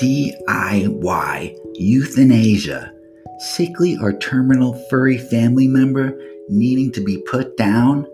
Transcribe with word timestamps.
DIY 0.00 1.56
euthanasia. 1.74 2.92
Sickly 3.38 3.96
or 4.00 4.12
terminal 4.12 4.74
furry 4.88 5.18
family 5.18 5.68
member 5.68 6.18
needing 6.48 6.90
to 6.92 7.04
be 7.04 7.22
put 7.26 7.56
down? 7.56 8.06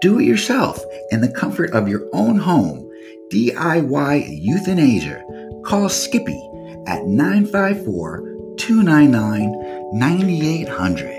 Do 0.00 0.18
it 0.18 0.24
yourself 0.24 0.82
in 1.10 1.20
the 1.20 1.30
comfort 1.30 1.72
of 1.72 1.88
your 1.88 2.08
own 2.12 2.38
home. 2.38 2.90
DIY 3.32 4.40
euthanasia. 4.40 5.24
Call 5.64 5.88
Skippy 5.88 6.40
at 6.86 7.04
954 7.06 8.54
299 8.56 9.98
9800. 9.98 11.17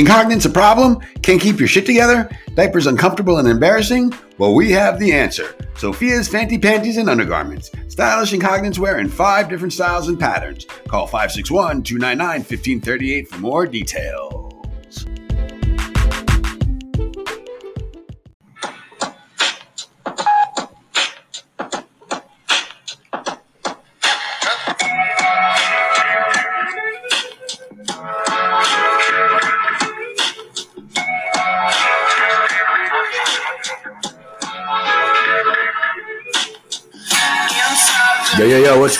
Incontinence 0.00 0.46
a 0.46 0.50
problem? 0.50 0.98
Can't 1.20 1.42
keep 1.42 1.58
your 1.58 1.68
shit 1.68 1.84
together? 1.84 2.30
Diapers 2.54 2.86
uncomfortable 2.86 3.36
and 3.36 3.46
embarrassing? 3.46 4.14
Well, 4.38 4.54
we 4.54 4.70
have 4.70 4.98
the 4.98 5.12
answer. 5.12 5.54
Sophia's 5.76 6.26
Fancy 6.26 6.56
Panties 6.56 6.96
and 6.96 7.10
Undergarments. 7.10 7.70
Stylish 7.88 8.32
incontinence 8.32 8.78
wear 8.78 8.98
in 8.98 9.10
five 9.10 9.50
different 9.50 9.74
styles 9.74 10.08
and 10.08 10.18
patterns. 10.18 10.64
Call 10.88 11.06
561 11.06 11.82
299 11.82 12.38
1538 12.38 13.28
for 13.28 13.38
more 13.40 13.66
details. 13.66 14.29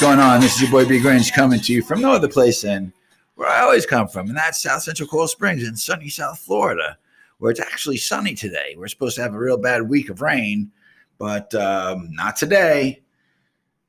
Going 0.00 0.18
on? 0.18 0.40
This 0.40 0.54
is 0.54 0.62
your 0.62 0.70
boy 0.70 0.86
B 0.86 0.98
Grinch 0.98 1.30
coming 1.34 1.60
to 1.60 1.74
you 1.74 1.82
from 1.82 2.00
no 2.00 2.10
other 2.12 2.26
place 2.26 2.62
than 2.62 2.90
where 3.34 3.50
I 3.50 3.60
always 3.60 3.84
come 3.84 4.08
from, 4.08 4.28
and 4.28 4.36
that's 4.36 4.62
South 4.62 4.80
Central 4.80 5.06
Coral 5.06 5.28
Springs 5.28 5.62
in 5.62 5.76
sunny 5.76 6.08
South 6.08 6.38
Florida, 6.38 6.96
where 7.36 7.50
it's 7.50 7.60
actually 7.60 7.98
sunny 7.98 8.32
today. 8.34 8.74
We're 8.78 8.88
supposed 8.88 9.16
to 9.16 9.22
have 9.22 9.34
a 9.34 9.38
real 9.38 9.58
bad 9.58 9.90
week 9.90 10.08
of 10.08 10.22
rain, 10.22 10.72
but 11.18 11.54
um, 11.54 12.08
not 12.12 12.36
today. 12.36 13.02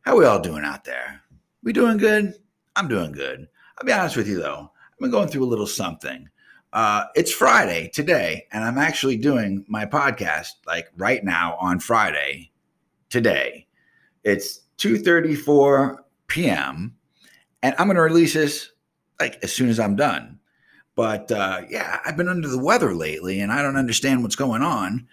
How 0.01 0.17
we 0.17 0.25
all 0.25 0.41
doing 0.41 0.65
out 0.65 0.83
there? 0.83 1.21
We 1.63 1.71
doing 1.71 1.95
good? 1.95 2.33
I'm 2.75 2.89
doing 2.89 3.13
good. 3.13 3.47
I'll 3.77 3.85
be 3.85 3.93
honest 3.93 4.17
with 4.17 4.27
you 4.27 4.37
though, 4.37 4.69
I've 4.91 4.99
been 4.99 5.11
going 5.11 5.29
through 5.29 5.45
a 5.45 5.47
little 5.47 5.65
something. 5.65 6.27
Uh, 6.73 7.05
it's 7.15 7.31
Friday 7.31 7.89
today, 7.93 8.47
and 8.51 8.65
I'm 8.65 8.77
actually 8.77 9.15
doing 9.15 9.63
my 9.69 9.85
podcast 9.85 10.49
like 10.67 10.89
right 10.97 11.23
now 11.23 11.55
on 11.61 11.79
Friday 11.79 12.51
today. 13.09 13.65
It's 14.25 14.61
2:34 14.77 16.00
p.m. 16.31 16.95
and 17.61 17.75
I'm 17.77 17.87
going 17.87 17.95
to 17.95 18.01
release 18.01 18.33
this 18.33 18.71
like 19.19 19.37
as 19.43 19.53
soon 19.53 19.69
as 19.69 19.79
I'm 19.79 19.95
done. 19.95 20.39
But 20.95 21.31
uh, 21.31 21.61
yeah, 21.69 21.99
I've 22.05 22.17
been 22.17 22.27
under 22.27 22.47
the 22.47 22.63
weather 22.63 22.93
lately, 22.93 23.39
and 23.39 23.51
I 23.51 23.61
don't 23.61 23.77
understand 23.77 24.23
what's 24.23 24.35
going 24.35 24.61
on. 24.61 25.07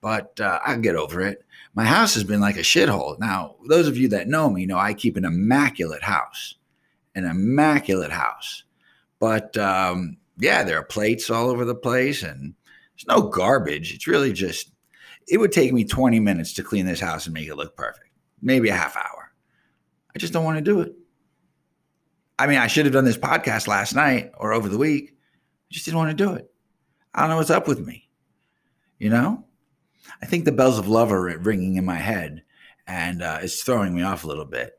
But 0.00 0.40
uh, 0.40 0.58
I'll 0.64 0.80
get 0.80 0.96
over 0.96 1.20
it. 1.20 1.44
My 1.74 1.84
house 1.84 2.14
has 2.14 2.24
been 2.24 2.40
like 2.40 2.56
a 2.56 2.60
shithole. 2.60 3.18
Now, 3.18 3.56
those 3.68 3.86
of 3.86 3.96
you 3.96 4.08
that 4.08 4.28
know 4.28 4.50
me 4.50 4.66
know 4.66 4.78
I 4.78 4.94
keep 4.94 5.16
an 5.16 5.24
immaculate 5.24 6.02
house, 6.02 6.56
an 7.14 7.24
immaculate 7.24 8.10
house. 8.10 8.64
But 9.20 9.56
um, 9.56 10.16
yeah, 10.38 10.64
there 10.64 10.78
are 10.78 10.84
plates 10.84 11.30
all 11.30 11.48
over 11.48 11.64
the 11.64 11.74
place, 11.74 12.22
and 12.22 12.54
there's 12.94 13.06
no 13.06 13.28
garbage. 13.28 13.94
It's 13.94 14.06
really 14.06 14.32
just. 14.32 14.70
It 15.28 15.38
would 15.38 15.52
take 15.52 15.72
me 15.72 15.84
20 15.84 16.18
minutes 16.18 16.52
to 16.54 16.64
clean 16.64 16.84
this 16.84 16.98
house 16.98 17.26
and 17.26 17.34
make 17.34 17.46
it 17.46 17.54
look 17.54 17.76
perfect 17.76 18.12
maybe 18.42 18.68
a 18.68 18.74
half 18.74 18.96
hour. 18.96 19.21
I 20.14 20.18
just 20.18 20.32
don't 20.32 20.44
want 20.44 20.58
to 20.58 20.62
do 20.62 20.80
it. 20.80 20.94
I 22.38 22.46
mean, 22.46 22.58
I 22.58 22.66
should 22.66 22.86
have 22.86 22.94
done 22.94 23.04
this 23.04 23.18
podcast 23.18 23.68
last 23.68 23.94
night 23.94 24.32
or 24.38 24.52
over 24.52 24.68
the 24.68 24.78
week. 24.78 25.10
I 25.12 25.70
just 25.70 25.84
didn't 25.84 25.98
want 25.98 26.16
to 26.16 26.24
do 26.24 26.32
it. 26.32 26.50
I 27.14 27.20
don't 27.20 27.30
know 27.30 27.36
what's 27.36 27.50
up 27.50 27.68
with 27.68 27.80
me. 27.80 28.08
You 28.98 29.10
know, 29.10 29.44
I 30.22 30.26
think 30.26 30.44
the 30.44 30.52
bells 30.52 30.78
of 30.78 30.88
love 30.88 31.12
are 31.12 31.38
ringing 31.38 31.76
in 31.76 31.84
my 31.84 31.96
head 31.96 32.42
and 32.86 33.22
uh, 33.22 33.38
it's 33.42 33.62
throwing 33.62 33.94
me 33.94 34.02
off 34.02 34.24
a 34.24 34.26
little 34.28 34.44
bit. 34.44 34.72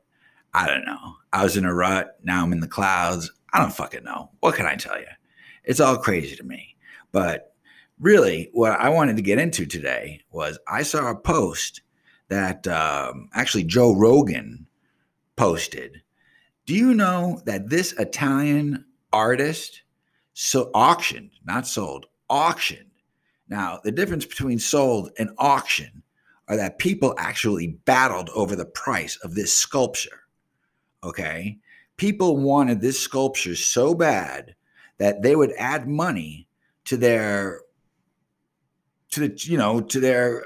I 0.53 0.67
don't 0.67 0.85
know. 0.85 1.16
I 1.31 1.44
was 1.44 1.57
in 1.57 1.65
a 1.65 1.73
rut. 1.73 2.17
Now 2.23 2.44
I'm 2.44 2.53
in 2.53 2.59
the 2.59 2.67
clouds. 2.67 3.31
I 3.51 3.59
don't 3.59 3.73
fucking 3.73 4.03
know. 4.03 4.29
What 4.39 4.55
can 4.55 4.65
I 4.65 4.75
tell 4.75 5.00
you? 5.00 5.07
It's 5.63 5.79
all 5.79 5.97
crazy 5.97 6.35
to 6.35 6.44
me. 6.44 6.75
But 7.11 7.53
really, 8.00 8.50
what 8.53 8.79
I 8.79 8.89
wanted 8.89 9.15
to 9.15 9.21
get 9.21 9.39
into 9.39 9.65
today 9.65 10.21
was 10.31 10.59
I 10.67 10.83
saw 10.83 11.09
a 11.09 11.15
post 11.15 11.81
that 12.29 12.67
um, 12.67 13.29
actually 13.33 13.63
Joe 13.63 13.95
Rogan 13.95 14.67
posted. 15.35 16.01
Do 16.66 16.73
you 16.73 16.94
know 16.94 17.41
that 17.45 17.69
this 17.69 17.94
Italian 17.94 18.85
artist 19.11 19.81
so 20.33 20.71
auctioned, 20.73 21.31
not 21.45 21.67
sold, 21.67 22.05
auctioned? 22.29 22.91
Now, 23.49 23.79
the 23.83 23.91
difference 23.91 24.25
between 24.25 24.59
sold 24.59 25.11
and 25.19 25.29
auction 25.38 26.03
are 26.47 26.57
that 26.57 26.79
people 26.79 27.16
actually 27.17 27.79
battled 27.85 28.29
over 28.29 28.55
the 28.55 28.66
price 28.66 29.17
of 29.17 29.35
this 29.35 29.53
sculpture. 29.53 30.21
Okay? 31.03 31.57
People 31.97 32.38
wanted 32.38 32.81
this 32.81 33.00
sculpture 33.00 33.55
so 33.55 33.94
bad 33.94 34.55
that 34.97 35.21
they 35.21 35.35
would 35.35 35.53
add 35.57 35.88
money 35.88 36.47
to 36.85 36.97
their 36.97 37.61
to 39.11 39.27
the 39.27 39.39
you 39.44 39.57
know 39.57 39.79
to 39.79 40.00
their 40.00 40.44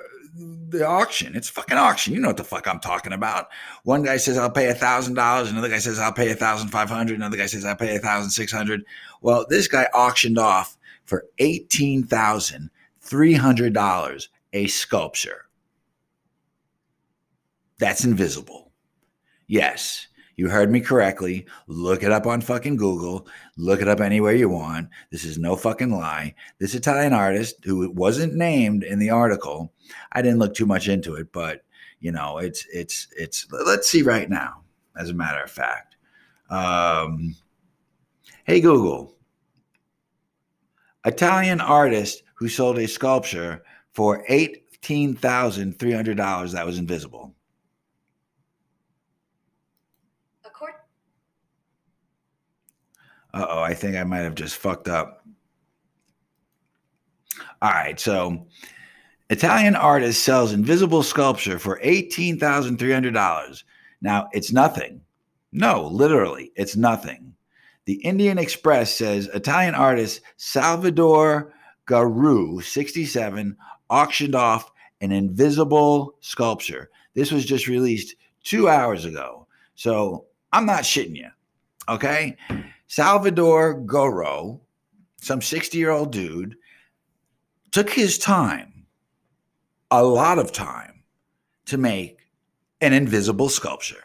the 0.69 0.85
auction. 0.85 1.35
It's 1.35 1.49
fucking 1.49 1.77
auction. 1.77 2.13
You 2.13 2.19
know 2.19 2.29
what 2.29 2.37
the 2.37 2.43
fuck 2.43 2.67
I'm 2.67 2.79
talking 2.79 3.13
about. 3.13 3.47
One 3.83 4.03
guy 4.03 4.17
says 4.17 4.37
I'll 4.37 4.51
pay 4.51 4.69
a 4.69 4.73
thousand 4.73 5.15
dollars. 5.15 5.49
Another 5.49 5.69
guy 5.69 5.79
says 5.79 5.99
I'll 5.99 6.13
pay 6.13 6.31
a 6.31 6.35
thousand 6.35 6.69
five 6.69 6.89
hundred. 6.89 7.15
Another 7.15 7.37
guy 7.37 7.45
says 7.45 7.65
I'll 7.65 7.75
pay 7.75 7.95
a 7.95 7.99
thousand 7.99 8.31
six 8.31 8.51
hundred. 8.51 8.85
Well, 9.21 9.45
this 9.49 9.67
guy 9.67 9.85
auctioned 9.93 10.37
off 10.37 10.77
for 11.05 11.25
eighteen 11.39 12.03
thousand 12.03 12.69
three 13.01 13.33
hundred 13.33 13.73
dollars 13.73 14.29
a 14.53 14.67
sculpture. 14.67 15.45
That's 17.79 18.03
invisible. 18.03 18.71
Yes, 19.47 20.07
you 20.37 20.47
heard 20.49 20.71
me 20.71 20.79
correctly. 20.79 21.45
Look 21.65 22.03
it 22.03 22.11
up 22.11 22.27
on 22.27 22.41
fucking 22.41 22.75
Google. 22.77 23.27
Look 23.57 23.81
it 23.81 23.87
up 23.87 23.99
anywhere 23.99 24.35
you 24.35 24.49
want. 24.49 24.89
This 25.11 25.25
is 25.25 25.39
no 25.39 25.55
fucking 25.55 25.89
lie. 25.91 26.35
This 26.59 26.75
Italian 26.75 27.11
artist 27.11 27.65
who 27.65 27.89
wasn't 27.91 28.35
named 28.35 28.83
in 28.83 28.99
the 28.99 29.09
article, 29.09 29.73
I 30.11 30.21
didn't 30.21 30.37
look 30.37 30.53
too 30.53 30.67
much 30.67 30.87
into 30.87 31.15
it, 31.15 31.33
but 31.33 31.63
you 31.99 32.11
know, 32.11 32.37
it's 32.37 32.67
it's 32.71 33.07
it's 33.17 33.47
let's 33.51 33.89
see 33.89 34.03
right 34.03 34.29
now, 34.29 34.61
as 34.95 35.09
a 35.09 35.15
matter 35.15 35.43
of 35.43 35.49
fact. 35.49 35.95
Um, 36.51 37.35
hey 38.45 38.61
Google. 38.61 39.15
Italian 41.05 41.61
artist 41.61 42.21
who 42.35 42.47
sold 42.47 42.77
a 42.77 42.87
sculpture 42.87 43.63
for 43.93 44.23
$18,300 44.27 46.51
that 46.51 46.65
was 46.65 46.77
invisible. 46.77 47.33
Uh 53.37 53.45
oh, 53.51 53.61
I 53.61 53.75
think 53.75 53.95
I 53.95 54.03
might 54.03 54.21
have 54.21 54.33
just 54.33 54.55
fucked 54.55 54.87
up. 54.87 55.23
All 57.61 57.69
right, 57.69 57.99
so 57.99 58.47
Italian 59.29 59.75
artist 59.75 60.23
sells 60.23 60.53
invisible 60.53 61.03
sculpture 61.03 61.59
for 61.59 61.79
$18,300. 61.83 63.63
Now, 64.01 64.27
it's 64.31 64.51
nothing. 64.51 65.01
No, 65.51 65.87
literally, 65.87 66.51
it's 66.55 66.75
nothing. 66.75 67.35
The 67.85 68.01
Indian 68.03 68.39
Express 68.39 68.95
says 68.95 69.29
Italian 69.35 69.75
artist 69.75 70.21
Salvador 70.37 71.53
Garau, 71.87 72.63
67, 72.63 73.55
auctioned 73.91 74.33
off 74.33 74.71
an 75.01 75.11
invisible 75.11 76.15
sculpture. 76.21 76.89
This 77.13 77.31
was 77.31 77.45
just 77.45 77.67
released 77.67 78.15
two 78.43 78.67
hours 78.67 79.05
ago. 79.05 79.45
So 79.75 80.25
I'm 80.51 80.65
not 80.65 80.85
shitting 80.85 81.15
you. 81.15 81.29
Okay. 81.87 82.35
Salvador 82.87 83.81
Garau, 83.81 84.61
some 85.21 85.41
60 85.41 85.77
year 85.77 85.91
old 85.91 86.11
dude, 86.11 86.55
took 87.71 87.89
his 87.89 88.17
time, 88.17 88.85
a 89.91 90.03
lot 90.03 90.39
of 90.39 90.51
time, 90.51 91.03
to 91.65 91.77
make 91.77 92.19
an 92.81 92.93
invisible 92.93 93.49
sculpture. 93.49 94.03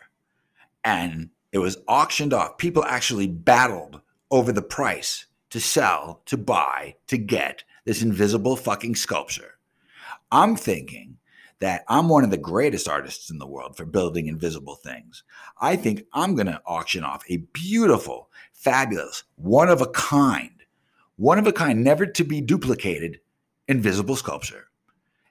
And 0.85 1.31
it 1.53 1.59
was 1.59 1.79
auctioned 1.87 2.33
off. 2.33 2.59
People 2.59 2.85
actually 2.85 3.29
battled 3.29 4.01
over 4.31 4.53
the 4.53 4.63
price 4.63 5.27
to 5.51 5.61
sell, 5.61 6.23
to 6.27 6.37
buy, 6.37 6.97
to 7.07 7.19
get 7.19 7.63
this 7.85 8.03
invisible 8.03 8.57
fucking 8.57 8.97
sculpture. 8.97 9.59
I'm 10.33 10.57
thinking 10.57 11.19
that 11.61 11.85
I'm 11.87 12.09
one 12.09 12.25
of 12.25 12.31
the 12.31 12.37
greatest 12.37 12.89
artists 12.89 13.31
in 13.31 13.39
the 13.39 13.47
world 13.47 13.77
for 13.77 13.85
building 13.85 14.27
invisible 14.27 14.75
things. 14.75 15.23
I 15.61 15.77
think 15.77 16.05
I'm 16.13 16.35
going 16.35 16.49
to 16.49 16.61
auction 16.67 17.05
off 17.05 17.23
a 17.29 17.37
beautiful 17.53 18.31
fabulous, 18.63 19.25
one 19.37 19.69
of 19.69 19.81
a 19.81 19.89
kind, 19.89 20.63
one 21.17 21.39
of 21.39 21.47
a 21.47 21.53
kind, 21.53 21.83
never 21.83 22.07
to 22.07 22.25
be 22.25 22.41
duplicated 22.41 23.21
invisible 23.69 24.17
sculpture 24.17 24.69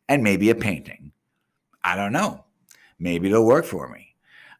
and 0.09 0.23
maybe 0.23 0.49
a 0.49 0.55
painting. 0.55 1.11
I 1.83 1.95
don't 1.95 2.11
know. 2.11 2.43
Maybe 2.99 3.29
it'll 3.29 3.45
work 3.45 3.65
for 3.65 3.87
me. 3.87 4.15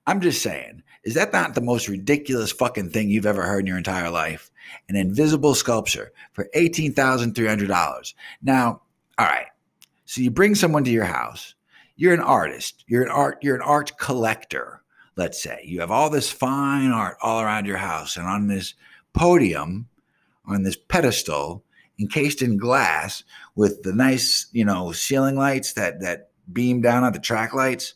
I'm 0.08 0.22
just 0.22 0.42
saying, 0.42 0.84
is 1.04 1.16
that 1.16 1.34
not 1.34 1.56
the 1.56 1.62
most 1.62 1.88
ridiculous 1.88 2.52
fucking 2.52 2.92
thing 2.92 3.10
you've 3.10 3.26
ever 3.26 3.44
heard 3.44 3.62
in 3.62 3.68
your 3.68 3.78
entire 3.78 4.10
life? 4.10 4.52
An 4.88 4.96
invisible 4.96 5.56
sculpture 5.56 6.12
for 6.34 6.50
$18,300. 6.56 8.14
Now, 8.42 8.82
all 9.18 9.26
right. 9.26 9.48
So 10.06 10.22
you 10.22 10.32
bring 10.32 10.56
someone 10.56 10.84
to 10.86 10.92
your 10.92 11.06
house. 11.06 11.56
You're 11.96 12.14
an 12.14 12.20
artist. 12.20 12.84
You're 12.88 13.04
an 13.04 13.10
art 13.10 13.40
you're 13.42 13.56
an 13.56 13.62
art 13.62 13.98
collector, 13.98 14.81
let's 15.16 15.42
say. 15.42 15.62
You 15.66 15.82
have 15.82 15.92
all 15.92 16.10
this 16.10 16.32
fine 16.32 16.92
art 16.92 17.18
all 17.22 17.42
around 17.42 17.66
your 17.66 17.78
house 17.78 18.18
and 18.18 18.26
on 18.26 18.48
this 18.48 18.74
podium, 19.14 19.88
on 20.46 20.64
this 20.64 20.76
pedestal, 20.76 21.64
encased 22.00 22.42
in 22.42 22.58
glass 22.58 23.24
with 23.56 23.84
the 23.84 23.94
nice, 23.94 24.48
you 24.52 24.66
know, 24.66 24.92
ceiling 24.92 25.36
lights 25.36 25.74
that 25.74 26.02
that 26.02 26.30
beam 26.52 26.82
down 26.82 27.04
on 27.04 27.14
the 27.14 27.20
track 27.20 27.54
lights, 27.54 27.94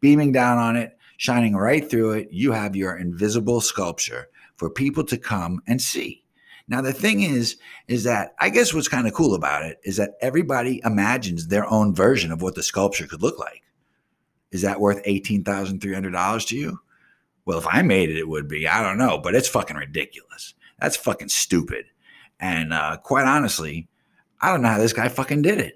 beaming 0.00 0.32
down 0.32 0.58
on 0.58 0.76
it, 0.76 0.96
shining 1.16 1.54
right 1.54 1.88
through 1.88 2.12
it. 2.12 2.28
You 2.30 2.52
have 2.52 2.74
your 2.74 2.96
invisible 2.96 3.60
sculpture 3.60 4.28
for 4.56 4.70
people 4.70 5.04
to 5.04 5.18
come 5.18 5.62
and 5.66 5.80
see. 5.80 6.24
Now 6.68 6.80
the 6.80 6.92
thing 6.92 7.22
is 7.22 7.56
is 7.88 8.04
that 8.04 8.34
I 8.40 8.48
guess 8.48 8.72
what's 8.72 8.88
kind 8.88 9.06
of 9.06 9.12
cool 9.12 9.34
about 9.34 9.64
it 9.64 9.78
is 9.84 9.96
that 9.96 10.14
everybody 10.20 10.80
imagines 10.84 11.48
their 11.48 11.70
own 11.70 11.94
version 11.94 12.32
of 12.32 12.40
what 12.40 12.54
the 12.54 12.62
sculpture 12.62 13.06
could 13.06 13.22
look 13.22 13.38
like. 13.38 13.62
Is 14.52 14.62
that 14.62 14.80
worth 14.80 15.02
$18,300 15.04 16.46
to 16.48 16.56
you? 16.56 16.78
Well, 17.44 17.58
if 17.58 17.66
I 17.66 17.82
made 17.82 18.10
it, 18.10 18.18
it 18.18 18.28
would 18.28 18.46
be. 18.46 18.68
I 18.68 18.82
don't 18.82 18.98
know, 18.98 19.18
but 19.18 19.34
it's 19.34 19.48
fucking 19.48 19.76
ridiculous. 19.76 20.54
That's 20.78 20.96
fucking 20.96 21.30
stupid. 21.30 21.86
And 22.38 22.72
uh, 22.72 22.98
quite 22.98 23.26
honestly, 23.26 23.88
I 24.40 24.50
don't 24.50 24.62
know 24.62 24.68
how 24.68 24.78
this 24.78 24.92
guy 24.92 25.08
fucking 25.08 25.42
did 25.42 25.58
it. 25.58 25.74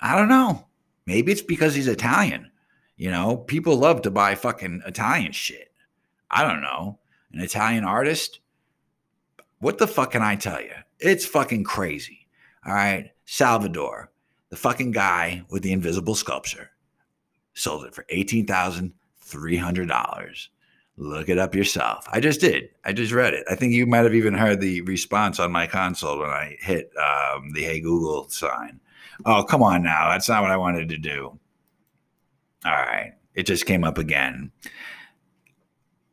I 0.00 0.16
don't 0.16 0.28
know. 0.28 0.66
Maybe 1.06 1.32
it's 1.32 1.42
because 1.42 1.74
he's 1.74 1.88
Italian. 1.88 2.50
You 2.96 3.10
know, 3.10 3.36
people 3.36 3.76
love 3.76 4.02
to 4.02 4.10
buy 4.10 4.34
fucking 4.34 4.82
Italian 4.86 5.32
shit. 5.32 5.72
I 6.30 6.42
don't 6.42 6.62
know. 6.62 6.98
An 7.32 7.40
Italian 7.40 7.84
artist? 7.84 8.40
What 9.58 9.78
the 9.78 9.86
fuck 9.86 10.12
can 10.12 10.22
I 10.22 10.36
tell 10.36 10.60
you? 10.60 10.72
It's 10.98 11.26
fucking 11.26 11.64
crazy. 11.64 12.28
All 12.64 12.72
right. 12.74 13.10
Salvador, 13.24 14.10
the 14.50 14.56
fucking 14.56 14.92
guy 14.92 15.42
with 15.50 15.62
the 15.62 15.72
invisible 15.72 16.14
sculpture, 16.14 16.70
sold 17.56 17.84
it 17.86 17.94
for 17.94 18.04
$18,300. 18.04 20.48
Look 20.98 21.28
it 21.28 21.38
up 21.38 21.54
yourself. 21.54 22.08
I 22.10 22.20
just 22.20 22.40
did. 22.40 22.70
I 22.84 22.92
just 22.92 23.12
read 23.12 23.34
it. 23.34 23.44
I 23.50 23.54
think 23.54 23.74
you 23.74 23.86
might 23.86 24.04
have 24.04 24.14
even 24.14 24.32
heard 24.34 24.60
the 24.60 24.80
response 24.82 25.40
on 25.40 25.50
my 25.52 25.66
console 25.66 26.20
when 26.20 26.30
I 26.30 26.56
hit 26.60 26.90
um, 26.96 27.52
the 27.52 27.62
Hey 27.62 27.80
Google 27.80 28.28
sign. 28.28 28.80
Oh, 29.24 29.44
come 29.44 29.62
on 29.62 29.82
now. 29.82 30.10
That's 30.10 30.28
not 30.28 30.42
what 30.42 30.52
I 30.52 30.56
wanted 30.56 30.88
to 30.90 30.98
do. 30.98 31.38
All 32.64 32.72
right. 32.72 33.12
It 33.34 33.46
just 33.46 33.66
came 33.66 33.84
up 33.84 33.98
again. 33.98 34.50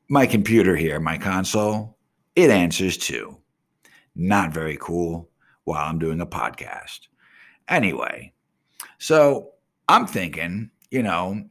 My 0.09 0.25
computer 0.25 0.75
here, 0.75 0.99
my 0.99 1.17
console, 1.17 1.97
it 2.35 2.49
answers 2.49 2.97
too. 2.97 3.37
Not 4.15 4.53
very 4.53 4.77
cool 4.79 5.29
while 5.63 5.85
I'm 5.85 5.99
doing 5.99 6.19
a 6.21 6.25
podcast. 6.25 7.07
Anyway, 7.69 8.33
so 8.97 9.51
I'm 9.87 10.05
thinking, 10.05 10.69
you 10.93 11.01
know, 11.01 11.43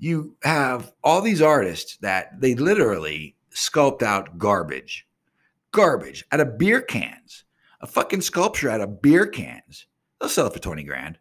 you 0.00 0.36
have 0.42 0.92
all 1.04 1.22
these 1.22 1.40
artists 1.40 1.96
that 1.98 2.40
they 2.40 2.56
literally 2.56 3.36
sculpt 3.54 4.02
out 4.02 4.36
garbage, 4.36 5.06
garbage 5.70 6.24
out 6.32 6.40
of 6.40 6.58
beer 6.58 6.80
cans, 6.80 7.44
a 7.80 7.86
fucking 7.86 8.20
sculpture 8.20 8.68
out 8.68 8.80
of 8.80 9.00
beer 9.00 9.28
cans. 9.28 9.86
They'll 10.20 10.28
sell 10.28 10.48
it 10.48 10.54
for 10.54 10.58
20 10.58 10.82
grand. 10.82 11.18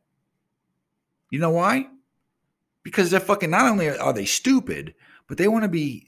You 1.30 1.38
know 1.38 1.52
why? 1.52 1.86
Because 2.82 3.12
they're 3.12 3.20
fucking, 3.20 3.52
not 3.52 3.70
only 3.70 3.88
are 3.88 4.14
they 4.14 4.26
stupid, 4.26 4.96
but 5.28 5.38
they 5.38 5.48
want 5.48 5.64
to 5.64 5.70
be 5.70 6.08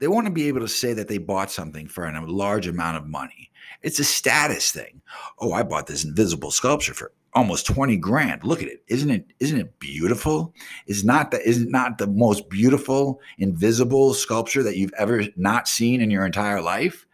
they 0.00 0.08
want 0.08 0.26
to 0.26 0.32
be 0.32 0.48
able 0.48 0.60
to 0.60 0.68
say 0.68 0.94
that 0.94 1.08
they 1.08 1.18
bought 1.18 1.50
something 1.50 1.86
for 1.86 2.06
a 2.06 2.26
large 2.26 2.66
amount 2.66 2.96
of 2.96 3.06
money. 3.06 3.50
It's 3.82 3.98
a 3.98 4.04
status 4.04 4.72
thing. 4.72 5.02
Oh, 5.38 5.52
I 5.52 5.62
bought 5.62 5.86
this 5.86 6.04
invisible 6.04 6.50
sculpture 6.50 6.94
for 6.94 7.12
almost 7.34 7.66
20 7.66 7.96
grand. 7.96 8.44
Look 8.44 8.62
at 8.62 8.68
it. 8.68 8.82
Isn't 8.88 9.10
it 9.10 9.26
isn't 9.38 9.58
it 9.58 9.78
beautiful? 9.78 10.54
Is 10.86 11.04
not 11.04 11.30
the 11.30 11.40
is 11.46 11.64
not 11.66 11.98
the 11.98 12.06
most 12.06 12.48
beautiful 12.48 13.20
invisible 13.38 14.14
sculpture 14.14 14.62
that 14.62 14.76
you've 14.76 14.92
ever 14.98 15.24
not 15.36 15.68
seen 15.68 16.00
in 16.00 16.10
your 16.10 16.26
entire 16.26 16.60
life? 16.60 17.06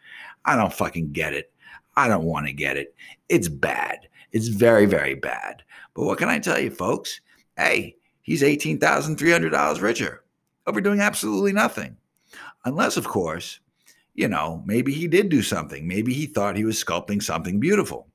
I 0.44 0.56
don't 0.56 0.72
fucking 0.72 1.12
get 1.12 1.34
it. 1.34 1.52
I 1.96 2.08
don't 2.08 2.24
want 2.24 2.46
to 2.46 2.52
get 2.52 2.76
it. 2.76 2.94
It's 3.28 3.48
bad. 3.48 4.08
It's 4.32 4.48
very 4.48 4.86
very 4.86 5.14
bad. 5.14 5.62
But 5.94 6.04
what 6.04 6.18
can 6.18 6.28
I 6.28 6.38
tell 6.38 6.58
you 6.58 6.70
folks? 6.70 7.20
Hey, 7.56 7.96
he's 8.22 8.42
$18,300 8.42 9.80
richer 9.80 10.24
over 10.66 10.80
doing 10.80 11.00
absolutely 11.00 11.52
nothing. 11.52 11.96
Unless 12.64 12.96
of 12.96 13.06
course, 13.06 13.60
you 14.14 14.28
know, 14.28 14.62
maybe 14.66 14.92
he 14.92 15.06
did 15.06 15.28
do 15.28 15.42
something. 15.42 15.86
Maybe 15.86 16.12
he 16.12 16.26
thought 16.26 16.56
he 16.56 16.64
was 16.64 16.82
sculpting 16.82 17.22
something 17.22 17.60
beautiful. 17.60 18.08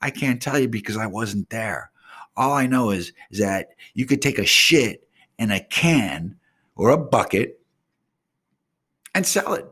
I 0.00 0.10
can't 0.10 0.40
tell 0.40 0.58
you 0.58 0.68
because 0.68 0.96
I 0.96 1.06
wasn't 1.06 1.50
there. 1.50 1.90
All 2.36 2.52
I 2.52 2.66
know 2.66 2.90
is, 2.90 3.12
is 3.30 3.40
that 3.40 3.70
you 3.94 4.06
could 4.06 4.22
take 4.22 4.38
a 4.38 4.46
shit 4.46 5.08
in 5.38 5.50
a 5.50 5.60
can 5.60 6.36
or 6.76 6.90
a 6.90 6.98
bucket 6.98 7.60
and 9.14 9.26
sell 9.26 9.54
it, 9.54 9.66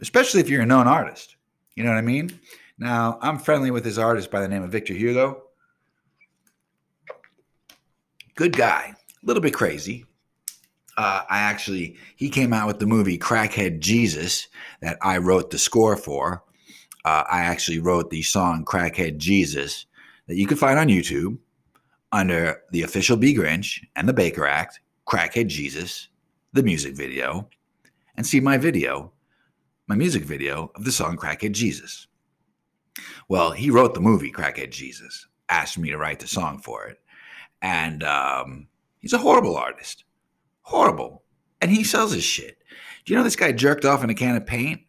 especially 0.00 0.40
if 0.40 0.48
you're 0.48 0.62
a 0.62 0.66
known 0.66 0.86
artist. 0.86 1.36
You 1.74 1.84
know 1.84 1.90
what 1.90 1.98
I 1.98 2.02
mean? 2.02 2.38
Now, 2.78 3.18
I'm 3.22 3.38
friendly 3.38 3.70
with 3.70 3.84
this 3.84 3.98
artist 3.98 4.30
by 4.30 4.40
the 4.40 4.48
name 4.48 4.62
of 4.62 4.70
Victor 4.70 4.92
Hugo. 4.92 5.44
Good 8.34 8.56
guy, 8.56 8.94
a 9.22 9.26
little 9.26 9.42
bit 9.42 9.54
crazy. 9.54 10.04
Uh, 10.96 11.22
I 11.28 11.40
actually, 11.40 11.96
he 12.16 12.28
came 12.28 12.52
out 12.52 12.66
with 12.66 12.78
the 12.78 12.86
movie 12.86 13.18
Crackhead 13.18 13.80
Jesus 13.80 14.48
that 14.80 14.98
I 15.02 15.18
wrote 15.18 15.50
the 15.50 15.58
score 15.58 15.96
for 15.96 16.42
uh, 17.04 17.24
I 17.30 17.40
actually 17.40 17.78
wrote 17.78 18.10
the 18.10 18.22
song 18.22 18.64
Crackhead 18.64 19.18
Jesus 19.18 19.86
that 20.26 20.36
you 20.36 20.46
can 20.46 20.56
find 20.56 20.78
on 20.78 20.88
YouTube 20.88 21.38
under 22.12 22.62
the 22.70 22.82
official 22.82 23.16
B 23.16 23.34
Grinch 23.34 23.84
and 23.96 24.08
the 24.08 24.12
Baker 24.12 24.46
Act, 24.46 24.80
Crackhead 25.06 25.48
Jesus, 25.48 26.08
the 26.52 26.62
music 26.62 26.94
video, 26.94 27.48
and 28.16 28.26
see 28.26 28.40
my 28.40 28.56
video, 28.56 29.12
my 29.86 29.96
music 29.96 30.22
video 30.22 30.70
of 30.76 30.84
the 30.84 30.92
song 30.92 31.16
Crackhead 31.16 31.52
Jesus. 31.52 32.06
Well, 33.28 33.50
he 33.50 33.70
wrote 33.70 33.94
the 33.94 34.00
movie 34.00 34.30
Crackhead 34.30 34.70
Jesus, 34.70 35.26
asked 35.48 35.78
me 35.78 35.90
to 35.90 35.98
write 35.98 36.20
the 36.20 36.28
song 36.28 36.58
for 36.58 36.86
it. 36.86 37.00
And 37.60 38.02
um, 38.02 38.68
he's 39.00 39.12
a 39.12 39.18
horrible 39.18 39.56
artist. 39.56 40.04
Horrible. 40.62 41.22
And 41.60 41.70
he 41.70 41.84
sells 41.84 42.12
his 42.12 42.24
shit. 42.24 42.58
Do 43.04 43.12
you 43.12 43.18
know 43.18 43.24
this 43.24 43.36
guy 43.36 43.52
jerked 43.52 43.84
off 43.84 44.04
in 44.04 44.10
a 44.10 44.14
can 44.14 44.36
of 44.36 44.46
paint? 44.46 44.82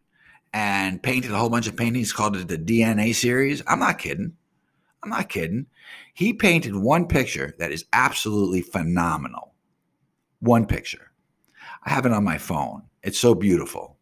And 0.55 1.03
painted 1.03 1.31
a 1.31 1.37
whole 1.37 1.49
bunch 1.49 1.67
of 1.67 1.75
paintings, 1.75 2.13
called 2.13 2.37
it 2.37 2.47
the 2.47 2.57
DNA 2.57 3.13
series. 3.13 3.61
I'm 3.67 3.79
not 3.79 3.99
kidding. 3.99 4.31
I'm 5.03 5.09
not 5.09 5.27
kidding. 5.27 5.65
He 6.13 6.31
painted 6.31 6.77
one 6.77 7.07
picture 7.07 7.53
that 7.59 7.73
is 7.73 7.83
absolutely 7.91 8.61
phenomenal. 8.61 9.53
One 10.39 10.65
picture. 10.65 11.11
I 11.83 11.89
have 11.89 12.05
it 12.05 12.13
on 12.13 12.23
my 12.23 12.37
phone. 12.37 12.83
It's 13.03 13.19
so 13.19 13.35
beautiful. 13.35 13.97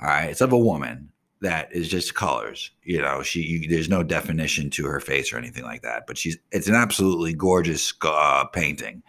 All 0.00 0.06
right. 0.06 0.30
It's 0.30 0.40
of 0.40 0.52
a 0.52 0.58
woman 0.58 1.10
that 1.40 1.72
is 1.72 1.88
just 1.88 2.14
colors. 2.14 2.70
You 2.84 3.02
know, 3.02 3.24
she 3.24 3.42
you, 3.42 3.68
there's 3.68 3.88
no 3.88 4.04
definition 4.04 4.70
to 4.70 4.86
her 4.86 5.00
face 5.00 5.32
or 5.32 5.36
anything 5.36 5.64
like 5.64 5.82
that. 5.82 6.06
But 6.06 6.16
she's 6.16 6.38
it's 6.52 6.68
an 6.68 6.76
absolutely 6.76 7.32
gorgeous 7.32 7.92
uh, 8.02 8.44
painting. 8.44 9.02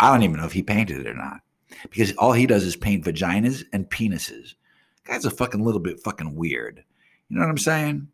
I 0.00 0.10
don't 0.10 0.24
even 0.24 0.38
know 0.38 0.46
if 0.46 0.52
he 0.52 0.64
painted 0.64 0.98
it 0.98 1.06
or 1.06 1.14
not 1.14 1.40
because 1.82 2.16
all 2.16 2.32
he 2.32 2.48
does 2.48 2.64
is 2.64 2.74
paint 2.74 3.04
vaginas 3.04 3.62
and 3.72 3.88
penises. 3.88 4.54
Guy's 5.04 5.24
a 5.24 5.30
fucking 5.30 5.62
little 5.62 5.80
bit 5.80 6.00
fucking 6.00 6.34
weird. 6.34 6.82
You 7.28 7.36
know 7.36 7.42
what 7.42 7.50
I'm 7.50 7.58
saying? 7.58 8.08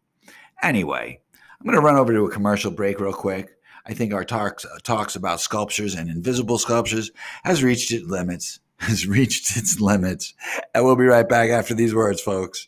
Anyway, 0.62 1.20
I'm 1.32 1.64
going 1.64 1.76
to 1.76 1.82
run 1.82 1.96
over 1.96 2.12
to 2.12 2.26
a 2.26 2.30
commercial 2.30 2.70
break 2.70 3.00
real 3.00 3.12
quick. 3.12 3.50
I 3.86 3.94
think 3.94 4.12
our 4.12 4.24
talks 4.24 4.64
uh, 4.64 4.78
talks 4.82 5.16
about 5.16 5.40
sculptures 5.40 5.94
and 5.94 6.10
invisible 6.10 6.58
sculptures 6.58 7.10
has 7.44 7.62
reached 7.64 7.92
its 7.92 8.06
limits. 8.06 8.60
Has 8.80 9.06
reached 9.06 9.58
its 9.58 9.78
limits, 9.78 10.32
and 10.74 10.82
we'll 10.82 10.96
be 10.96 11.04
right 11.04 11.28
back 11.28 11.50
after 11.50 11.74
these 11.74 11.94
words, 11.94 12.18
folks. 12.22 12.66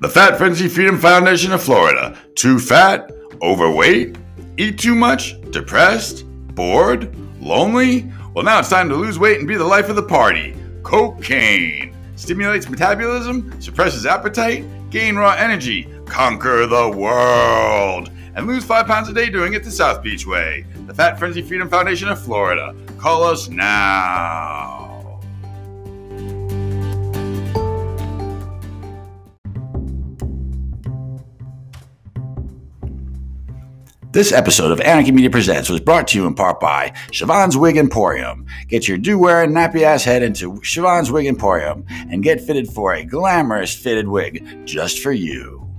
The 0.00 0.08
Fat 0.08 0.38
Frenzy 0.38 0.66
Freedom 0.66 0.96
Foundation 0.96 1.52
of 1.52 1.62
Florida. 1.62 2.16
Too 2.36 2.58
fat? 2.58 3.12
Overweight? 3.42 4.16
Eat 4.56 4.78
too 4.78 4.94
much? 4.94 5.38
Depressed? 5.50 6.24
Bored? 6.58 7.14
Lonely? 7.40 8.10
Well, 8.34 8.44
now 8.44 8.58
it's 8.58 8.68
time 8.68 8.88
to 8.88 8.96
lose 8.96 9.16
weight 9.16 9.38
and 9.38 9.46
be 9.46 9.54
the 9.54 9.62
life 9.62 9.88
of 9.88 9.94
the 9.94 10.02
party. 10.02 10.56
Cocaine 10.82 11.94
stimulates 12.16 12.68
metabolism, 12.68 13.62
suppresses 13.62 14.04
appetite, 14.06 14.64
gain 14.90 15.14
raw 15.14 15.36
energy, 15.38 15.88
conquer 16.04 16.66
the 16.66 16.90
world, 16.90 18.10
and 18.34 18.48
lose 18.48 18.64
five 18.64 18.88
pounds 18.88 19.08
a 19.08 19.12
day 19.12 19.30
doing 19.30 19.52
it 19.52 19.62
the 19.62 19.70
South 19.70 20.02
Beach 20.02 20.26
way. 20.26 20.66
The 20.88 20.94
Fat 20.94 21.16
Frenzy 21.16 21.42
Freedom 21.42 21.68
Foundation 21.68 22.08
of 22.08 22.20
Florida. 22.20 22.74
Call 22.98 23.22
us 23.22 23.48
now. 23.48 24.77
This 34.10 34.32
episode 34.32 34.70
of 34.70 34.80
Anarchy 34.80 35.12
Media 35.12 35.28
Presents 35.28 35.68
was 35.68 35.80
brought 35.80 36.08
to 36.08 36.18
you 36.18 36.26
in 36.26 36.34
part 36.34 36.60
by 36.60 36.94
Siobhan's 37.12 37.58
Wig 37.58 37.76
Emporium. 37.76 38.46
Get 38.66 38.88
your 38.88 38.96
do-wearing 38.96 39.50
nappy 39.50 39.82
ass 39.82 40.02
head 40.02 40.22
into 40.22 40.54
Siobhan's 40.60 41.12
Wig 41.12 41.26
Emporium 41.26 41.84
and 41.90 42.22
get 42.22 42.40
fitted 42.40 42.68
for 42.68 42.94
a 42.94 43.04
glamorous 43.04 43.76
fitted 43.76 44.08
wig 44.08 44.64
just 44.64 45.00
for 45.00 45.12
you. 45.12 45.70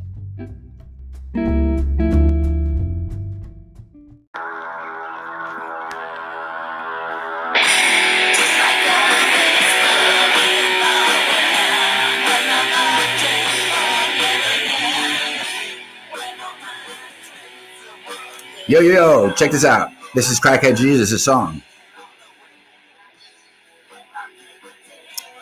Yo, 18.70 18.82
yo, 18.82 18.92
yo, 18.94 19.32
check 19.32 19.50
this 19.50 19.66
out. 19.66 19.90
This 20.14 20.30
is 20.30 20.40
Crackhead 20.40 20.78
Jesus' 20.78 21.24
song. 21.24 21.64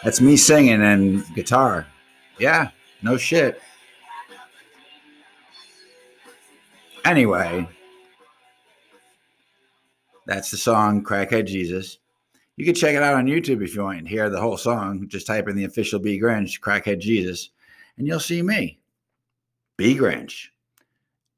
That's 0.01 0.21
me 0.21 0.37
singing 0.37 0.81
and 0.81 1.25
guitar. 1.35 1.87
Yeah, 2.39 2.69
no 3.01 3.17
shit. 3.17 3.61
Anyway, 7.03 7.67
that's 10.25 10.49
the 10.49 10.55
song 10.55 11.03
Crackhead 11.03 11.47
Jesus. 11.47 11.97
You 12.55 12.63
can 12.63 12.75
check 12.75 12.95
it 12.95 13.03
out 13.03 13.15
on 13.15 13.25
YouTube 13.25 13.61
if 13.61 13.75
you 13.75 13.83
want 13.83 14.05
to 14.05 14.09
hear 14.09 14.29
the 14.29 14.39
whole 14.39 14.55
song. 14.55 15.05
Just 15.09 15.27
type 15.27 15.49
in 15.49 15.57
the 15.57 15.65
official 15.65 15.99
B 15.99 16.17
Grinch, 16.17 16.61
Crackhead 16.61 16.99
Jesus, 16.99 17.49
and 17.97 18.07
you'll 18.07 18.21
see 18.21 18.41
me. 18.41 18.79
B 19.75 19.97
Grinch. 19.97 20.47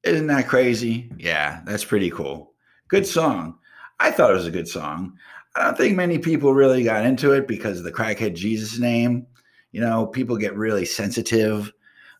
Isn't 0.03 0.27
that 0.27 0.47
crazy? 0.47 1.11
Yeah, 1.17 1.61
that's 1.65 1.83
pretty 1.83 2.09
cool. 2.09 2.53
Good 2.87 3.05
song. 3.05 3.57
I 3.99 4.11
thought 4.11 4.31
it 4.31 4.35
was 4.35 4.47
a 4.47 4.51
good 4.51 4.67
song. 4.67 5.17
I 5.55 5.65
don't 5.65 5.77
think 5.77 5.95
many 5.95 6.17
people 6.17 6.53
really 6.53 6.83
got 6.83 7.05
into 7.05 7.33
it 7.33 7.47
because 7.47 7.79
of 7.79 7.83
the 7.83 7.91
crackhead 7.91 8.35
Jesus 8.35 8.79
name. 8.79 9.27
You 9.71 9.81
know, 9.81 10.07
people 10.07 10.37
get 10.37 10.55
really 10.55 10.85
sensitive 10.85 11.71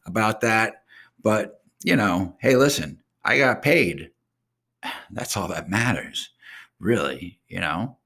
about 0.05 0.41
that. 0.41 0.83
But, 1.23 1.61
you 1.83 1.95
know, 1.95 2.35
hey, 2.39 2.55
listen, 2.55 3.01
I 3.23 3.37
got 3.37 3.61
paid. 3.61 4.11
That's 5.11 5.37
all 5.37 5.47
that 5.47 5.69
matters, 5.69 6.29
really, 6.79 7.39
you 7.47 7.59
know? 7.59 7.97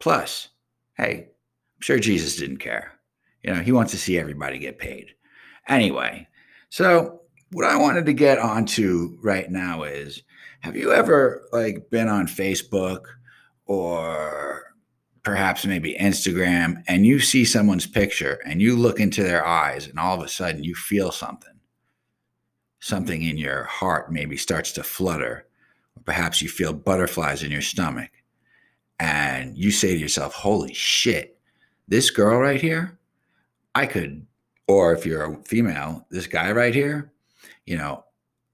Plus, 0.00 0.48
hey, 0.96 1.28
I'm 1.76 1.80
sure 1.80 1.98
Jesus 1.98 2.36
didn't 2.36 2.58
care. 2.58 2.92
You 3.42 3.54
know, 3.54 3.60
he 3.60 3.72
wants 3.72 3.92
to 3.92 3.98
see 3.98 4.18
everybody 4.18 4.58
get 4.58 4.78
paid. 4.78 5.14
Anyway, 5.68 6.26
so 6.68 7.20
what 7.54 7.64
I 7.64 7.76
wanted 7.76 8.06
to 8.06 8.12
get 8.12 8.40
onto 8.40 9.16
right 9.22 9.48
now 9.48 9.84
is 9.84 10.24
have 10.62 10.74
you 10.74 10.92
ever 10.92 11.46
like 11.52 11.88
been 11.88 12.08
on 12.08 12.26
Facebook 12.26 13.04
or 13.64 14.74
perhaps 15.22 15.64
maybe 15.64 15.96
Instagram 16.00 16.82
and 16.88 17.06
you 17.06 17.20
see 17.20 17.44
someone's 17.44 17.86
picture 17.86 18.40
and 18.44 18.60
you 18.60 18.74
look 18.74 18.98
into 18.98 19.22
their 19.22 19.46
eyes 19.46 19.86
and 19.86 20.00
all 20.00 20.16
of 20.16 20.24
a 20.24 20.28
sudden 20.28 20.64
you 20.64 20.74
feel 20.74 21.12
something? 21.12 21.60
Something 22.80 23.22
in 23.22 23.38
your 23.38 23.62
heart 23.62 24.10
maybe 24.10 24.36
starts 24.36 24.72
to 24.72 24.82
flutter 24.82 25.46
or 25.96 26.02
perhaps 26.02 26.42
you 26.42 26.48
feel 26.48 26.72
butterflies 26.72 27.44
in 27.44 27.52
your 27.52 27.62
stomach 27.62 28.10
and 28.98 29.56
you 29.56 29.70
say 29.70 29.92
to 29.92 30.00
yourself 30.00 30.34
holy 30.34 30.74
shit 30.74 31.38
this 31.86 32.10
girl 32.10 32.36
right 32.36 32.60
here 32.60 32.98
I 33.76 33.86
could 33.86 34.26
or 34.66 34.92
if 34.92 35.06
you're 35.06 35.34
a 35.34 35.36
female 35.44 36.04
this 36.10 36.26
guy 36.26 36.50
right 36.50 36.74
here 36.74 37.12
you 37.66 37.76
know, 37.76 38.04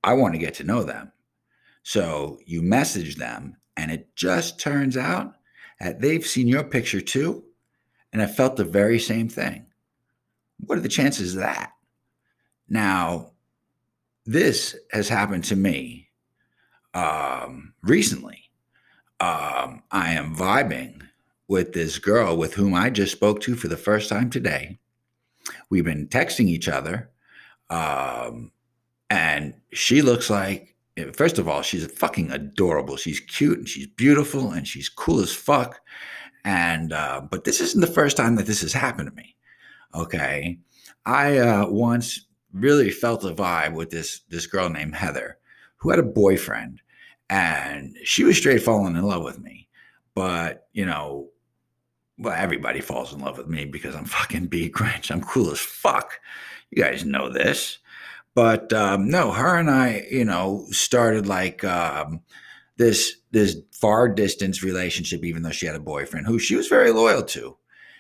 I 0.02 0.14
want 0.14 0.34
to 0.34 0.38
get 0.38 0.54
to 0.54 0.64
know 0.64 0.82
them. 0.82 1.12
So 1.82 2.38
you 2.46 2.62
message 2.62 3.16
them, 3.16 3.56
and 3.76 3.90
it 3.90 4.14
just 4.14 4.60
turns 4.60 4.96
out 4.96 5.34
that 5.80 6.00
they've 6.00 6.26
seen 6.26 6.46
your 6.46 6.64
picture 6.64 7.00
too 7.00 7.44
and 8.12 8.20
have 8.20 8.34
felt 8.34 8.56
the 8.56 8.64
very 8.64 8.98
same 8.98 9.28
thing. 9.28 9.66
What 10.58 10.78
are 10.78 10.82
the 10.82 10.88
chances 10.88 11.34
of 11.34 11.40
that? 11.40 11.72
Now, 12.68 13.32
this 14.26 14.76
has 14.92 15.08
happened 15.08 15.44
to 15.44 15.56
me 15.56 16.08
um, 16.94 17.74
recently. 17.82 18.50
Um, 19.20 19.82
I 19.90 20.12
am 20.12 20.36
vibing 20.36 21.02
with 21.48 21.72
this 21.72 21.98
girl 21.98 22.36
with 22.36 22.54
whom 22.54 22.74
I 22.74 22.90
just 22.90 23.12
spoke 23.12 23.40
to 23.42 23.56
for 23.56 23.68
the 23.68 23.76
first 23.76 24.08
time 24.08 24.30
today. 24.30 24.78
We've 25.68 25.84
been 25.84 26.06
texting 26.08 26.46
each 26.46 26.68
other 26.68 27.10
um, 27.70 28.52
and 29.10 29.54
she 29.72 30.02
looks 30.02 30.30
like, 30.30 30.76
first 31.14 31.38
of 31.38 31.48
all, 31.48 31.62
she's 31.62 31.84
fucking 31.86 32.30
adorable. 32.30 32.96
She's 32.96 33.20
cute 33.20 33.58
and 33.58 33.68
she's 33.68 33.88
beautiful 33.88 34.52
and 34.52 34.66
she's 34.66 34.88
cool 34.88 35.20
as 35.20 35.34
fuck. 35.34 35.80
And, 36.44 36.92
uh, 36.92 37.22
but 37.28 37.44
this 37.44 37.60
isn't 37.60 37.80
the 37.80 37.86
first 37.86 38.16
time 38.16 38.36
that 38.36 38.46
this 38.46 38.60
has 38.62 38.72
happened 38.72 39.10
to 39.10 39.16
me. 39.16 39.36
Okay. 39.94 40.58
I 41.04 41.38
uh, 41.38 41.66
once 41.68 42.26
really 42.52 42.90
felt 42.90 43.24
a 43.24 43.34
vibe 43.34 43.74
with 43.74 43.90
this, 43.90 44.20
this 44.28 44.46
girl 44.46 44.70
named 44.70 44.94
Heather 44.94 45.38
who 45.76 45.90
had 45.90 45.98
a 45.98 46.04
boyfriend 46.04 46.80
and 47.28 47.96
she 48.04 48.24
was 48.24 48.36
straight 48.36 48.62
falling 48.62 48.96
in 48.96 49.02
love 49.02 49.24
with 49.24 49.40
me. 49.40 49.68
But, 50.14 50.68
you 50.72 50.84
know, 50.84 51.28
well, 52.18 52.34
everybody 52.34 52.80
falls 52.80 53.12
in 53.12 53.20
love 53.20 53.38
with 53.38 53.48
me 53.48 53.64
because 53.64 53.94
I'm 53.94 54.04
fucking 54.04 54.46
B 54.46 54.70
Grinch. 54.70 55.10
I'm 55.12 55.22
cool 55.22 55.50
as 55.50 55.58
fuck. 55.58 56.20
You 56.70 56.82
guys 56.82 57.04
know 57.04 57.28
this. 57.28 57.78
But 58.34 58.72
um, 58.72 59.08
no, 59.08 59.32
her 59.32 59.56
and 59.56 59.70
I, 59.70 60.06
you 60.10 60.24
know, 60.24 60.66
started 60.70 61.26
like 61.26 61.64
um, 61.64 62.20
this 62.76 63.16
this 63.32 63.56
far 63.72 64.08
distance 64.08 64.62
relationship, 64.62 65.24
even 65.24 65.42
though 65.42 65.50
she 65.50 65.66
had 65.66 65.76
a 65.76 65.80
boyfriend 65.80 66.26
who 66.26 66.38
she 66.38 66.56
was 66.56 66.68
very 66.68 66.90
loyal 66.90 67.22
to. 67.22 67.56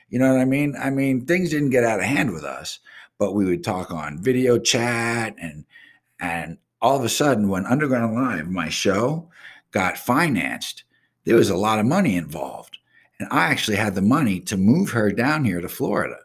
You 0.08 0.18
know 0.18 0.32
what 0.32 0.40
I 0.40 0.44
mean? 0.44 0.74
I 0.78 0.90
mean, 0.90 1.26
things 1.26 1.50
didn't 1.50 1.70
get 1.70 1.84
out 1.84 2.00
of 2.00 2.06
hand 2.06 2.32
with 2.32 2.44
us, 2.44 2.80
but 3.18 3.34
we 3.34 3.44
would 3.44 3.62
talk 3.62 3.90
on 3.90 4.22
video 4.22 4.58
chat 4.58 5.36
and 5.40 5.64
and 6.18 6.58
all 6.82 6.96
of 6.96 7.04
a 7.04 7.08
sudden 7.08 7.48
when 7.48 7.66
Underground 7.66 8.14
Live, 8.14 8.48
my 8.48 8.68
show, 8.68 9.28
got 9.70 9.98
financed, 9.98 10.84
there 11.24 11.36
was 11.36 11.50
a 11.50 11.56
lot 11.56 11.78
of 11.78 11.86
money 11.86 12.16
involved. 12.16 12.78
And 13.18 13.28
I 13.30 13.46
actually 13.46 13.76
had 13.76 13.94
the 13.94 14.02
money 14.02 14.40
to 14.40 14.56
move 14.56 14.90
her 14.90 15.12
down 15.12 15.44
here 15.44 15.60
to 15.60 15.68
Florida. 15.68 16.16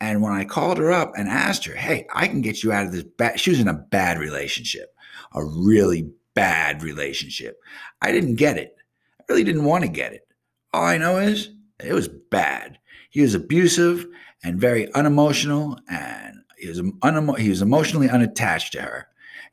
And 0.00 0.22
when 0.22 0.32
I 0.32 0.44
called 0.44 0.78
her 0.78 0.92
up 0.92 1.12
and 1.16 1.28
asked 1.28 1.64
her, 1.64 1.74
hey, 1.74 2.06
I 2.14 2.28
can 2.28 2.42
get 2.42 2.62
you 2.62 2.72
out 2.72 2.86
of 2.86 2.92
this 2.92 3.02
bad, 3.02 3.40
she 3.40 3.50
was 3.50 3.60
in 3.60 3.68
a 3.68 3.74
bad 3.74 4.18
relationship, 4.18 4.94
a 5.32 5.44
really 5.44 6.10
bad 6.34 6.82
relationship. 6.82 7.58
I 8.02 8.12
didn't 8.12 8.36
get 8.36 8.58
it. 8.58 8.76
I 9.20 9.24
really 9.28 9.44
didn't 9.44 9.64
want 9.64 9.84
to 9.84 9.90
get 9.90 10.12
it. 10.12 10.26
All 10.72 10.84
I 10.84 10.98
know 10.98 11.18
is 11.18 11.50
it 11.82 11.94
was 11.94 12.08
bad. 12.08 12.78
He 13.10 13.22
was 13.22 13.34
abusive 13.34 14.06
and 14.44 14.60
very 14.60 14.92
unemotional, 14.92 15.78
and 15.88 16.36
he 16.58 16.68
was, 16.68 16.80
unemo- 16.80 17.38
he 17.38 17.48
was 17.48 17.62
emotionally 17.62 18.10
unattached 18.10 18.72
to 18.72 18.82
her. 18.82 19.08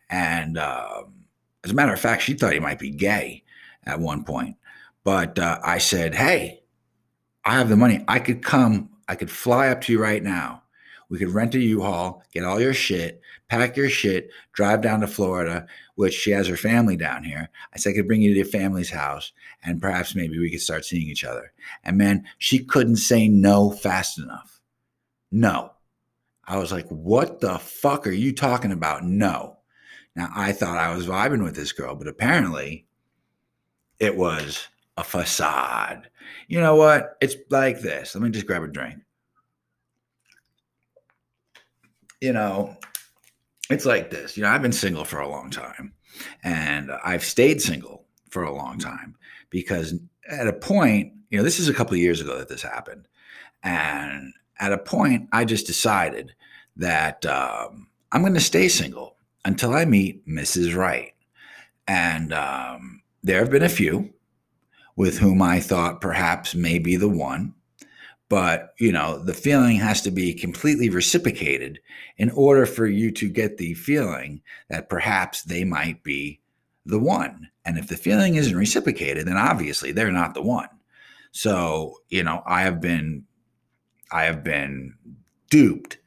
And 0.09 0.57
um, 0.57 1.23
as 1.63 1.71
a 1.71 1.73
matter 1.73 1.93
of 1.93 1.99
fact, 1.99 2.23
she 2.23 2.33
thought 2.33 2.53
he 2.53 2.59
might 2.59 2.79
be 2.79 2.91
gay 2.91 3.43
at 3.85 4.01
one 4.01 4.25
point. 4.25 4.57
But 5.05 5.39
uh, 5.39 5.59
I 5.63 5.77
said, 5.77 6.15
hey, 6.15 6.63
I 7.45 7.57
have 7.57 7.69
the 7.69 7.77
money. 7.77 8.03
I 8.07 8.19
could 8.19 8.43
come 8.43 8.89
I 9.07 9.15
could 9.15 9.31
fly 9.31 9.69
up 9.69 9.81
to 9.81 9.93
you 9.93 10.01
right 10.01 10.23
now. 10.23 10.63
We 11.09 11.19
could 11.19 11.29
rent 11.29 11.53
a 11.53 11.59
U-Haul, 11.59 12.23
get 12.33 12.43
all 12.43 12.59
your 12.59 12.73
shit, 12.73 13.21
pack 13.47 13.77
your 13.77 13.89
shit, 13.89 14.31
drive 14.53 14.81
down 14.81 15.01
to 15.01 15.07
Florida, 15.07 15.67
which 15.95 16.13
she 16.13 16.31
has 16.31 16.47
her 16.47 16.57
family 16.57 16.97
down 16.97 17.23
here. 17.23 17.49
I 17.73 17.77
said 17.77 17.91
I 17.91 17.93
could 17.93 18.07
bring 18.07 18.21
you 18.21 18.31
to 18.31 18.37
your 18.37 18.45
family's 18.45 18.89
house 18.89 19.31
and 19.63 19.81
perhaps 19.81 20.15
maybe 20.15 20.39
we 20.39 20.49
could 20.49 20.61
start 20.61 20.85
seeing 20.85 21.07
each 21.07 21.23
other. 21.23 21.53
And 21.83 21.97
man, 21.97 22.25
she 22.39 22.63
couldn't 22.63 22.95
say 22.95 23.27
no 23.27 23.69
fast 23.69 24.17
enough. 24.17 24.59
No. 25.31 25.73
I 26.45 26.57
was 26.57 26.71
like, 26.71 26.87
what 26.87 27.41
the 27.41 27.59
fuck 27.59 28.07
are 28.07 28.11
you 28.11 28.33
talking 28.33 28.71
about? 28.71 29.03
No. 29.03 29.57
Now 30.15 30.29
I 30.35 30.51
thought 30.51 30.77
I 30.77 30.95
was 30.95 31.07
vibing 31.07 31.43
with 31.43 31.55
this 31.55 31.71
girl, 31.71 31.95
but 31.95 32.07
apparently 32.07 32.87
it 33.99 34.17
was 34.17 34.67
a 34.97 35.03
facade. 35.03 36.09
You 36.47 36.59
know 36.59 36.75
what? 36.75 37.17
It's 37.21 37.35
like 37.49 37.81
this. 37.81 38.15
Let 38.15 38.23
me 38.23 38.29
just 38.29 38.45
grab 38.45 38.63
a 38.63 38.67
drink. 38.67 38.95
You 42.21 42.33
know, 42.33 42.77
it's 43.69 43.85
like 43.85 44.09
this. 44.09 44.37
You 44.37 44.43
know, 44.43 44.49
I've 44.49 44.61
been 44.61 44.71
single 44.71 45.03
for 45.03 45.19
a 45.19 45.29
long 45.29 45.49
time 45.49 45.93
and 46.43 46.91
I've 47.03 47.23
stayed 47.23 47.61
single 47.61 48.05
for 48.29 48.43
a 48.43 48.53
long 48.53 48.77
time 48.77 49.15
because 49.49 49.95
at 50.29 50.47
a 50.47 50.53
point, 50.53 51.13
you 51.29 51.37
know, 51.37 51.43
this 51.43 51.59
is 51.59 51.69
a 51.69 51.73
couple 51.73 51.93
of 51.93 51.99
years 51.99 52.21
ago 52.21 52.37
that 52.37 52.49
this 52.49 52.61
happened. 52.61 53.07
And 53.63 54.33
at 54.59 54.73
a 54.73 54.77
point, 54.77 55.29
I 55.31 55.45
just 55.45 55.67
decided 55.67 56.33
that 56.77 57.25
um, 57.25 57.87
I'm 58.11 58.21
going 58.21 58.33
to 58.33 58.39
stay 58.39 58.67
single 58.67 59.17
until 59.45 59.73
I 59.73 59.85
meet 59.85 60.27
Mrs. 60.27 60.75
Right. 60.75 61.13
And 61.87 62.33
um, 62.33 63.01
there 63.23 63.39
have 63.39 63.51
been 63.51 63.63
a 63.63 63.69
few 63.69 64.13
with 64.95 65.17
whom 65.17 65.41
I 65.41 65.59
thought 65.59 66.01
perhaps 66.01 66.55
may 66.55 66.79
be 66.79 66.95
the 66.95 67.09
one. 67.09 67.53
But, 68.29 68.73
you 68.79 68.91
know, 68.91 69.19
the 69.19 69.33
feeling 69.33 69.77
has 69.77 70.01
to 70.01 70.11
be 70.11 70.33
completely 70.33 70.89
reciprocated 70.89 71.79
in 72.17 72.31
order 72.31 72.65
for 72.65 72.87
you 72.87 73.11
to 73.11 73.29
get 73.29 73.57
the 73.57 73.73
feeling 73.75 74.41
that 74.69 74.89
perhaps 74.89 75.43
they 75.43 75.63
might 75.63 76.03
be 76.03 76.39
the 76.85 76.99
one. 76.99 77.49
And 77.65 77.77
if 77.77 77.87
the 77.87 77.97
feeling 77.97 78.35
isn't 78.35 78.55
reciprocated, 78.55 79.27
then 79.27 79.37
obviously 79.37 79.91
they're 79.91 80.11
not 80.11 80.33
the 80.33 80.41
one. 80.41 80.69
So, 81.31 81.97
you 82.09 82.23
know, 82.23 82.43
I 82.45 82.61
have 82.61 82.81
been 82.81 83.25
I 84.11 84.23
have 84.25 84.43
been 84.43 84.95
duped 85.49 85.97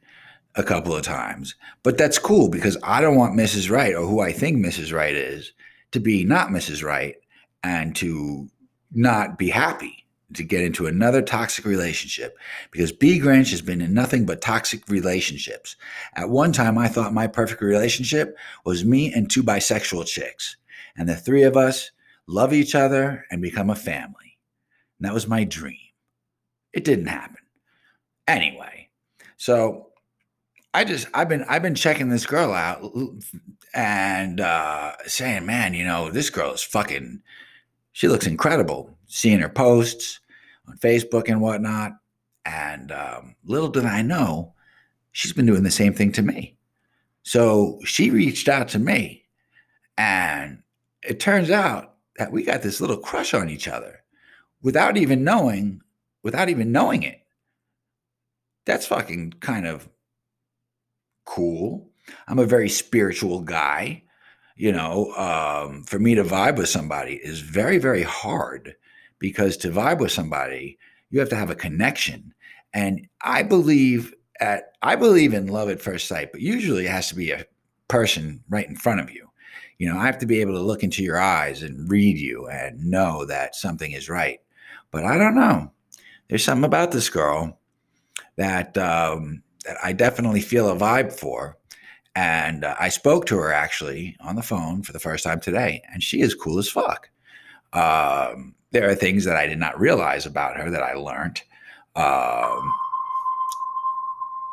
a 0.55 0.63
couple 0.63 0.95
of 0.95 1.03
times. 1.03 1.55
But 1.83 1.97
that's 1.97 2.19
cool 2.19 2.49
because 2.49 2.77
I 2.83 3.01
don't 3.01 3.15
want 3.15 3.37
Mrs. 3.37 3.69
Right 3.69 3.93
or 3.93 4.05
who 4.05 4.19
I 4.21 4.31
think 4.31 4.57
Mrs. 4.57 4.93
Right 4.93 5.15
is 5.15 5.53
to 5.91 5.99
be 5.99 6.23
not 6.23 6.49
Mrs. 6.49 6.83
Right 6.83 7.15
and 7.63 7.95
to 7.97 8.49
not 8.91 9.37
be 9.37 9.49
happy 9.49 10.05
to 10.33 10.43
get 10.43 10.61
into 10.61 10.87
another 10.87 11.21
toxic 11.21 11.65
relationship 11.65 12.37
because 12.71 12.91
B 12.91 13.19
Grinch 13.19 13.51
has 13.51 13.61
been 13.61 13.81
in 13.81 13.93
nothing 13.93 14.25
but 14.25 14.41
toxic 14.41 14.87
relationships. 14.89 15.75
At 16.15 16.29
one 16.29 16.51
time, 16.51 16.77
I 16.77 16.87
thought 16.87 17.13
my 17.13 17.27
perfect 17.27 17.61
relationship 17.61 18.37
was 18.65 18.83
me 18.83 19.13
and 19.13 19.29
two 19.29 19.43
bisexual 19.43 20.05
chicks, 20.05 20.57
and 20.97 21.07
the 21.07 21.15
three 21.15 21.43
of 21.43 21.55
us 21.55 21.91
love 22.27 22.53
each 22.53 22.75
other 22.75 23.25
and 23.31 23.41
become 23.41 23.69
a 23.69 23.75
family. 23.75 24.37
And 24.99 25.07
that 25.07 25.13
was 25.13 25.27
my 25.27 25.43
dream. 25.45 25.77
It 26.73 26.83
didn't 26.83 27.07
happen. 27.07 27.37
Anyway, 28.27 28.89
so 29.37 29.87
I 30.73 30.83
just 30.83 31.07
I've 31.13 31.29
been 31.29 31.43
I've 31.43 31.61
been 31.61 31.75
checking 31.75 32.09
this 32.09 32.25
girl 32.25 32.51
out 32.53 32.83
and 33.73 34.41
uh, 34.41 34.93
saying, 35.05 35.45
man, 35.45 35.73
you 35.73 35.85
know, 35.85 36.11
this 36.11 36.29
girl 36.29 36.53
is 36.53 36.63
fucking. 36.63 37.21
She 37.97 38.07
looks 38.07 38.27
incredible. 38.27 38.95
Seeing 39.07 39.39
her 39.39 39.49
posts 39.49 40.19
on 40.67 40.77
Facebook 40.77 41.29
and 41.29 41.41
whatnot, 41.41 41.93
and 42.45 42.91
um, 42.91 43.35
little 43.43 43.69
did 43.69 43.85
I 43.85 44.03
know, 44.03 44.53
she's 45.13 45.33
been 45.33 45.47
doing 45.47 45.63
the 45.63 45.71
same 45.71 45.95
thing 45.95 46.11
to 46.11 46.21
me. 46.21 46.55
So 47.23 47.79
she 47.85 48.11
reached 48.11 48.49
out 48.49 48.67
to 48.67 48.77
me, 48.77 49.23
and 49.97 50.61
it 51.01 51.19
turns 51.19 51.49
out 51.49 51.95
that 52.17 52.31
we 52.31 52.43
got 52.43 52.61
this 52.61 52.79
little 52.79 52.97
crush 52.97 53.33
on 53.33 53.49
each 53.49 53.67
other 53.67 54.03
without 54.61 54.95
even 54.95 55.23
knowing, 55.23 55.81
without 56.21 56.49
even 56.49 56.71
knowing 56.71 57.01
it. 57.01 57.21
That's 58.65 58.85
fucking 58.85 59.37
kind 59.39 59.65
of 59.65 59.89
cool. 61.25 61.89
I'm 62.27 62.37
a 62.37 62.45
very 62.45 62.69
spiritual 62.69 63.41
guy. 63.41 64.03
You 64.57 64.71
know, 64.71 65.13
um, 65.15 65.83
for 65.83 65.99
me 65.99 66.15
to 66.15 66.23
vibe 66.23 66.57
with 66.57 66.69
somebody 66.69 67.19
is 67.23 67.41
very, 67.41 67.77
very 67.77 68.01
hard 68.01 68.75
because 69.19 69.55
to 69.57 69.69
vibe 69.69 69.99
with 69.99 70.11
somebody, 70.11 70.77
you 71.11 71.19
have 71.19 71.29
to 71.29 71.35
have 71.35 71.51
a 71.51 71.55
connection. 71.55 72.33
And 72.73 73.07
I 73.21 73.43
believe 73.43 74.13
at 74.39 74.73
I 74.81 74.95
believe 74.95 75.33
in 75.33 75.47
love 75.47 75.69
at 75.69 75.81
first 75.81 76.07
sight, 76.07 76.31
but 76.31 76.41
usually 76.41 76.85
it 76.85 76.91
has 76.91 77.09
to 77.09 77.15
be 77.15 77.31
a 77.31 77.45
person 77.87 78.43
right 78.49 78.67
in 78.67 78.75
front 78.75 78.99
of 78.99 79.11
you. 79.11 79.29
You 79.77 79.91
know, 79.91 79.99
I 79.99 80.05
have 80.05 80.17
to 80.19 80.25
be 80.25 80.41
able 80.41 80.53
to 80.53 80.61
look 80.61 80.83
into 80.83 81.03
your 81.03 81.19
eyes 81.19 81.61
and 81.61 81.89
read 81.89 82.17
you 82.17 82.47
and 82.47 82.83
know 82.83 83.25
that 83.25 83.55
something 83.55 83.91
is 83.91 84.09
right. 84.09 84.39
But 84.91 85.05
I 85.05 85.17
don't 85.17 85.35
know. 85.35 85.71
There's 86.29 86.43
something 86.43 86.65
about 86.65 86.91
this 86.91 87.09
girl 87.09 87.59
that 88.37 88.77
um, 88.77 89.43
that 89.65 89.77
I 89.83 89.93
definitely 89.93 90.41
feel 90.41 90.69
a 90.69 90.75
vibe 90.75 91.13
for. 91.13 91.56
And 92.17 92.63
uh, 92.63 92.75
I 92.79 92.89
spoke 92.89 93.27
to 93.27 93.37
her 93.37 93.53
actually 93.53 94.17
on 94.21 94.35
the 94.35 94.41
phone 94.41 94.81
for 94.81 94.91
the 94.91 94.99
first 94.99 95.23
time 95.23 95.39
today, 95.39 95.83
and 95.93 96.01
she 96.01 96.21
is 96.21 96.33
cool 96.33 96.57
as 96.57 96.67
fuck. 96.67 97.11
Um, 97.73 98.55
there 98.71 98.89
are 98.89 98.95
things 98.95 99.23
that 99.25 99.35
I 99.35 99.45
did 99.45 99.59
not 99.59 99.79
realize 99.79 100.25
about 100.25 100.57
her 100.57 100.71
that 100.71 100.81
I 100.81 100.95
learned. 100.95 101.43
Um, 101.95 102.73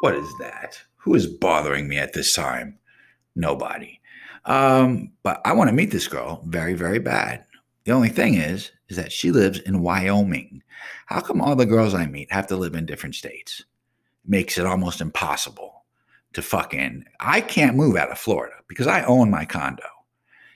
what 0.00 0.14
is 0.14 0.30
that? 0.40 0.78
Who 0.96 1.14
is 1.14 1.26
bothering 1.26 1.88
me 1.88 1.96
at 1.96 2.12
this 2.12 2.34
time? 2.34 2.78
Nobody. 3.34 3.98
Um, 4.44 5.12
but 5.22 5.40
I 5.46 5.54
want 5.54 5.70
to 5.70 5.74
meet 5.74 5.90
this 5.90 6.06
girl 6.06 6.42
very, 6.44 6.74
very 6.74 6.98
bad. 6.98 7.46
The 7.84 7.92
only 7.92 8.10
thing 8.10 8.34
is, 8.34 8.72
is 8.90 8.98
that 8.98 9.10
she 9.10 9.32
lives 9.32 9.58
in 9.60 9.80
Wyoming. 9.80 10.62
How 11.06 11.20
come 11.20 11.40
all 11.40 11.56
the 11.56 11.64
girls 11.64 11.94
I 11.94 12.04
meet 12.04 12.30
have 12.30 12.46
to 12.48 12.56
live 12.56 12.74
in 12.74 12.84
different 12.84 13.14
states? 13.14 13.64
makes 14.26 14.56
it 14.56 14.66
almost 14.66 15.00
impossible 15.00 15.73
to 16.34 16.42
fucking. 16.42 17.04
I 17.20 17.40
can't 17.40 17.76
move 17.76 17.96
out 17.96 18.10
of 18.10 18.18
Florida 18.18 18.56
because 18.68 18.86
I 18.86 19.04
own 19.04 19.30
my 19.30 19.44
condo. 19.44 19.82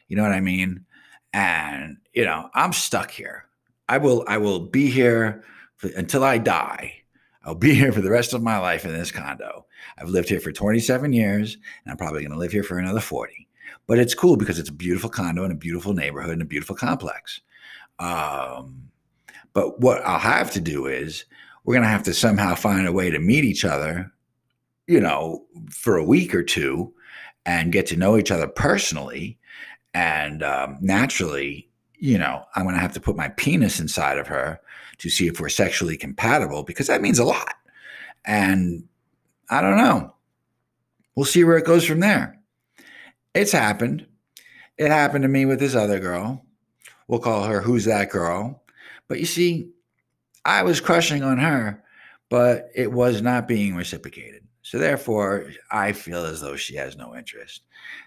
You 0.09 0.17
know 0.17 0.23
what 0.23 0.33
I 0.33 0.41
mean? 0.41 0.85
And 1.33 1.99
you 2.13 2.25
know, 2.25 2.51
I'm 2.55 2.73
stuck 2.73 3.11
here. 3.11 3.47
I 3.89 3.99
will. 3.99 4.25
I 4.27 4.39
will 4.39 4.61
be 4.61 4.91
here 4.91 5.45
for, 5.77 5.89
until 5.97 6.25
I 6.25 6.39
die. 6.39 6.95
I'll 7.45 7.55
be 7.55 7.75
here 7.77 7.93
for 7.93 8.01
the 8.01 8.11
rest 8.11 8.35
of 8.35 8.43
my 8.43 8.59
life 8.59 8.85
in 8.85 8.93
this 8.93 9.11
condo. 9.11 9.67
I've 9.99 10.09
lived 10.09 10.29
here 10.29 10.41
for 10.41 10.53
27 10.53 11.13
years, 11.13 11.57
and 11.85 11.91
I'm 11.91 11.97
probably 11.97 12.23
going 12.23 12.33
to 12.33 12.39
live 12.39 12.53
here 12.53 12.63
for 12.63 12.79
another 12.79 13.01
40. 13.01 13.49
But 13.87 13.99
it's 13.99 14.15
cool 14.15 14.37
because 14.37 14.59
it's 14.59 14.69
a 14.69 14.73
beautiful 14.73 15.09
condo 15.09 15.45
in 15.45 15.51
a 15.51 15.57
beautiful 15.57 15.95
neighborhood 15.95 16.33
and 16.33 16.43
a 16.43 16.47
beautiful 16.47 16.77
complex. 16.77 17.41
Um, 17.99 18.91
but 19.55 19.81
what 19.81 20.03
I'll 20.05 20.19
have 20.19 20.51
to 20.53 20.61
do 20.61 20.87
is 20.87 21.25
we're 21.65 21.75
going 21.75 21.83
to 21.83 21.89
have 21.89 22.05
to 22.05 22.15
somehow 22.15 22.55
find 22.55 22.87
a 22.87 22.93
way 22.93 23.11
to 23.11 23.19
meet 23.19 23.45
each 23.45 23.65
other, 23.65 24.13
you 24.89 25.01
know, 25.01 25.45
for 25.71 25.97
a 25.97 26.05
week 26.05 26.35
or 26.35 26.43
two 26.43 26.93
and 27.47 27.73
get 27.73 27.87
to 27.87 27.97
know 27.97 28.17
each 28.17 28.31
other 28.31 28.49
personally. 28.49 29.39
And 29.95 30.43
um, 30.43 30.79
naturally, 30.81 31.69
you 31.99 32.19
know, 32.19 32.45
I'm 32.57 32.65
going 32.65 32.75
to 32.75 32.81
have 32.81 32.95
to 32.95 33.01
put 33.01 33.17
my 33.17 33.29
penis 33.29 33.79
inside 33.79 34.19
of 34.19 34.27
her 34.27 34.61
to 34.99 35.11
see 35.11 35.29
if 35.29 35.41
we're 35.41 35.51
sexually 35.51 35.97
compatible 35.97 36.63
because 36.63 36.87
that 36.89 37.03
means 37.03 37.19
a 37.19 37.25
lot. 37.25 37.55
And 38.25 38.89
I 39.51 39.61
don't 39.61 39.77
know. 39.77 40.15
We'll 41.15 41.27
see 41.27 41.45
where 41.45 41.59
it 41.59 41.67
goes 41.67 41.85
from 41.85 42.01
there. 42.01 42.39
It's 43.35 43.53
happened. 43.53 44.07
It 44.79 44.91
happened 44.91 45.23
to 45.23 45.29
me 45.29 45.45
with 45.45 45.61
this 45.61 45.75
other 45.75 45.99
girl. 46.01 46.45
We'll 47.09 47.21
call 47.21 47.45
her 47.45 47.61
Who's 47.61 47.85
That 47.85 48.11
Girl. 48.11 48.63
But 49.07 49.21
you 49.21 49.27
see, 49.27 49.71
I 50.45 50.63
was 50.63 50.81
crushing 50.81 51.23
on 51.23 51.39
her, 51.39 51.83
but 52.29 52.71
it 52.75 52.93
was 52.93 53.21
not 53.21 53.49
being 53.49 53.75
reciprocated. 53.75 54.48
So 54.69 54.77
therefore, 54.77 55.47
I 55.71 55.93
feel 55.93 56.27
as 56.27 56.43
though 56.43 56.55
she 56.55 56.77
has 56.77 56.95
no 56.95 57.17
interest. 57.17 57.63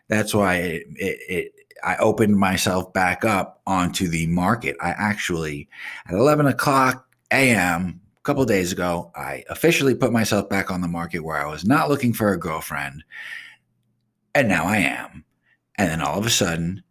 That's 0.10 0.32
why 0.32 0.58
it, 0.58 0.84
it, 0.96 1.20
it, 1.28 1.52
I 1.84 1.96
opened 1.96 2.38
myself 2.38 2.94
back 2.94 3.26
up 3.26 3.64
onto 3.66 4.08
the 4.08 4.28
market. 4.28 4.76
I 4.80 4.90
actually, 4.90 5.70
at 6.06 6.14
11 6.14 6.46
o'clock 6.46 7.08
a.m., 7.32 8.00
a 8.16 8.22
couple 8.22 8.46
days 8.46 8.72
ago, 8.72 9.12
I 9.16 9.44
officially 9.50 9.96
put 9.96 10.12
myself 10.12 10.50
back 10.50 10.70
on 10.70 10.82
the 10.82 10.88
market 10.88 11.24
where 11.24 11.44
I 11.44 11.50
was 11.50 11.66
not 11.66 11.90
looking 11.90 12.14
for 12.14 12.32
a 12.32 12.40
girlfriend. 12.40 13.04
And 14.36 14.48
now 14.48 14.66
I 14.66 14.78
am. 14.78 15.26
And 15.80 15.90
then 15.90 16.02
all 16.04 16.20
of 16.20 16.28
a 16.28 16.30
sudden, 16.30 16.84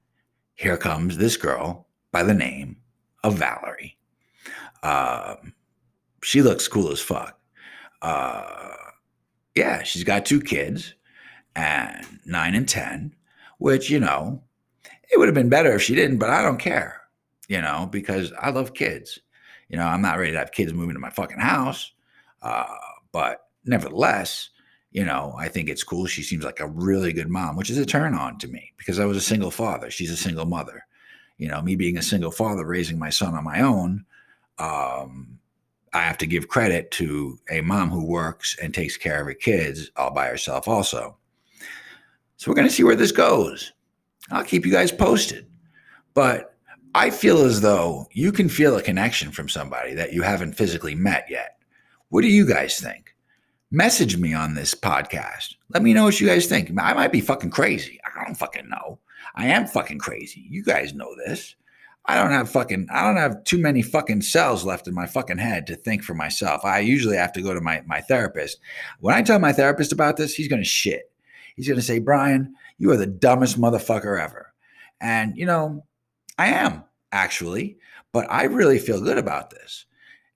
here 0.57 0.77
comes 0.79 1.17
this 1.17 1.37
girl 1.37 1.87
by 2.11 2.25
the 2.25 2.35
name 2.35 2.79
of 3.23 3.35
Valerie. 3.35 3.97
Um, 4.83 5.55
she 6.25 6.43
looks 6.43 6.67
cool 6.67 6.91
as 6.91 6.99
fuck. 7.01 7.39
Uh, 8.03 8.75
yeah, 9.61 9.83
she's 9.83 10.05
got 10.05 10.25
two 10.25 10.41
kids, 10.41 10.95
and 11.55 12.07
nine 12.25 12.55
and 12.55 12.67
ten. 12.67 13.15
Which 13.59 13.91
you 13.91 14.01
know, 14.01 14.43
it 15.13 15.19
would 15.19 15.29
have 15.29 15.35
been 15.35 15.51
better 15.51 15.75
if 15.75 15.83
she 15.83 15.95
didn't, 15.95 16.17
but 16.17 16.31
I 16.31 16.41
don't 16.41 16.59
care. 16.59 17.03
You 17.47 17.61
know, 17.61 17.87
because 17.91 18.33
I 18.41 18.51
love 18.51 18.73
kids. 18.73 19.19
You 19.69 19.77
know, 19.77 19.87
I'm 19.87 20.01
not 20.01 20.19
ready 20.19 20.33
to 20.33 20.39
have 20.39 20.53
kids 20.53 20.73
move 20.73 20.89
into 20.89 21.01
my 21.01 21.11
fucking 21.11 21.39
house, 21.39 21.93
uh, 22.43 22.65
but 23.13 23.49
nevertheless, 23.67 24.49
you 24.93 25.05
know, 25.05 25.35
I 25.37 25.49
think 25.49 25.69
it's 25.69 25.85
cool. 25.85 26.07
She 26.07 26.23
seems 26.23 26.43
like 26.43 26.61
a 26.61 26.67
really 26.67 27.13
good 27.13 27.29
mom, 27.29 27.57
which 27.57 27.71
is 27.71 27.77
a 27.77 27.85
turn 27.85 28.15
on 28.15 28.39
to 28.39 28.49
me 28.49 28.73
because 28.79 28.99
I 28.99 29.05
was 29.05 29.19
a 29.19 29.21
single 29.21 29.51
father. 29.51 29.91
She's 29.91 30.11
a 30.11 30.17
single 30.17 30.47
mother. 30.47 30.87
You 31.37 31.49
know, 31.49 31.61
me 31.61 31.77
being 31.77 31.99
a 31.99 32.03
single 32.03 32.31
father, 32.31 32.65
raising 32.65 32.99
my 32.99 33.11
son 33.11 33.35
on 33.35 33.45
my 33.45 33.61
own, 33.61 34.07
um, 34.59 35.39
I 35.93 36.03
have 36.03 36.19
to 36.19 36.27
give 36.27 36.49
credit 36.49 36.91
to 36.93 37.39
a 37.51 37.61
mom 37.63 37.91
who 37.91 38.05
works 38.05 38.57
and 38.63 38.73
takes 38.73 38.97
care 38.97 39.21
of 39.21 39.27
her 39.27 39.35
kids 39.35 39.91
all 39.97 40.13
by 40.13 40.29
herself, 40.29 40.69
also. 40.69 41.17
So 42.37 42.51
we're 42.51 42.55
going 42.55 42.69
to 42.69 42.73
see 42.73 42.85
where 42.85 42.97
this 42.97 43.13
goes. 43.13 43.73
I'll 44.31 44.45
keep 44.45 44.65
you 44.65 44.73
guys 44.73 44.93
posted. 44.93 45.47
But 46.15 46.55
I 46.95 47.11
feel 47.11 47.43
as 47.43 47.61
though 47.61 48.09
you 48.13 48.33
can 48.33 48.49
feel 48.49 48.77
a 48.77 48.83
connection 48.83 49.31
from 49.31 49.49
somebody 49.49 49.95
that 49.95 50.13
you 50.13 50.23
haven't 50.23 50.55
physically 50.55 50.95
met 50.95 51.27
yet. 51.29 51.59
What 52.09 52.23
do 52.23 52.29
you 52.29 52.47
guys 52.47 52.81
think? 52.81 53.15
Message 53.71 54.17
me 54.17 54.35
on 54.35 54.55
this 54.55 54.75
podcast. 54.75 55.55
Let 55.69 55.83
me 55.83 55.95
know 55.95 56.05
what 56.05 56.21
you 56.21 56.27
guys 56.27 56.47
think. 56.47 56.71
I 56.81 56.93
might 56.93 57.13
be 57.13 57.21
fucking 57.21 57.51
crazy. 57.51 58.01
I 58.05 58.25
don't 58.25 58.35
fucking 58.35 58.69
know. 58.69 58.99
I 59.37 59.47
am 59.47 59.67
fucking 59.67 59.99
crazy. 59.99 60.45
You 60.49 60.65
guys 60.65 60.93
know 60.93 61.15
this. 61.25 61.55
I 62.07 62.17
don't 62.17 62.33
have 62.33 62.51
fucking 62.51 62.89
I 62.91 63.05
don't 63.05 63.17
have 63.17 63.45
too 63.45 63.59
many 63.59 63.83
fucking 63.83 64.23
cells 64.23 64.65
left 64.65 64.89
in 64.89 64.95
my 64.95 65.07
fucking 65.07 65.39
head 65.39 65.67
to 65.67 65.77
think 65.77 66.03
for 66.03 66.15
myself. 66.15 66.65
I 66.65 66.81
usually 66.81 67.17
have 67.17 67.33
to 67.35 67.43
go 67.43 67.55
to 67.55 67.61
my 67.61 67.83
my 67.87 68.01
therapist. 68.01 68.59
When 69.01 69.15
I 69.15 69.23
tell 69.23 69.39
my 69.39 69.53
therapist 69.53 69.93
about 69.93 70.17
this, 70.17 70.35
he's 70.35 70.49
going 70.49 70.63
to 70.63 70.69
shit. 70.69 71.11
He's 71.57 71.69
going 71.69 71.79
to 71.79 71.85
say, 71.85 71.99
"Brian, 71.99 72.55
you 72.79 72.91
are 72.91 72.97
the 72.97 73.07
dumbest 73.07 73.61
motherfucker 73.61 74.21
ever." 74.21 74.53
And 75.01 75.37
you 75.37 75.47
know, 75.47 75.85
I 76.39 76.49
am 76.49 76.85
actually, 77.13 77.77
but 78.13 78.27
I 78.31 78.45
really 78.45 78.79
feel 78.79 79.01
good 79.01 79.19
about 79.19 79.51
this. 79.51 79.87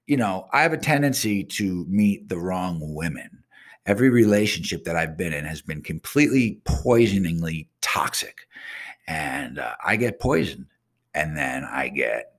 You 0.06 0.18
know, 0.18 0.48
I 0.52 0.62
have 0.62 0.74
a 0.74 0.78
tendency 0.78 1.44
to 1.44 1.86
meet 1.88 2.28
the 2.28 2.38
wrong 2.38 2.78
women. 2.94 3.42
Every 3.86 4.10
relationship 4.10 4.84
that 4.84 4.96
I've 4.96 5.16
been 5.16 5.32
in 5.32 5.44
has 5.44 5.62
been 5.62 5.82
completely 5.82 6.60
poisoningly 6.64 7.68
toxic. 7.80 8.46
and 9.06 9.58
uh, 9.58 9.74
I 9.84 9.96
get 9.96 10.20
poisoned, 10.20 10.66
and 11.14 11.36
then 11.36 11.64
I 11.64 11.88
get 11.88 12.32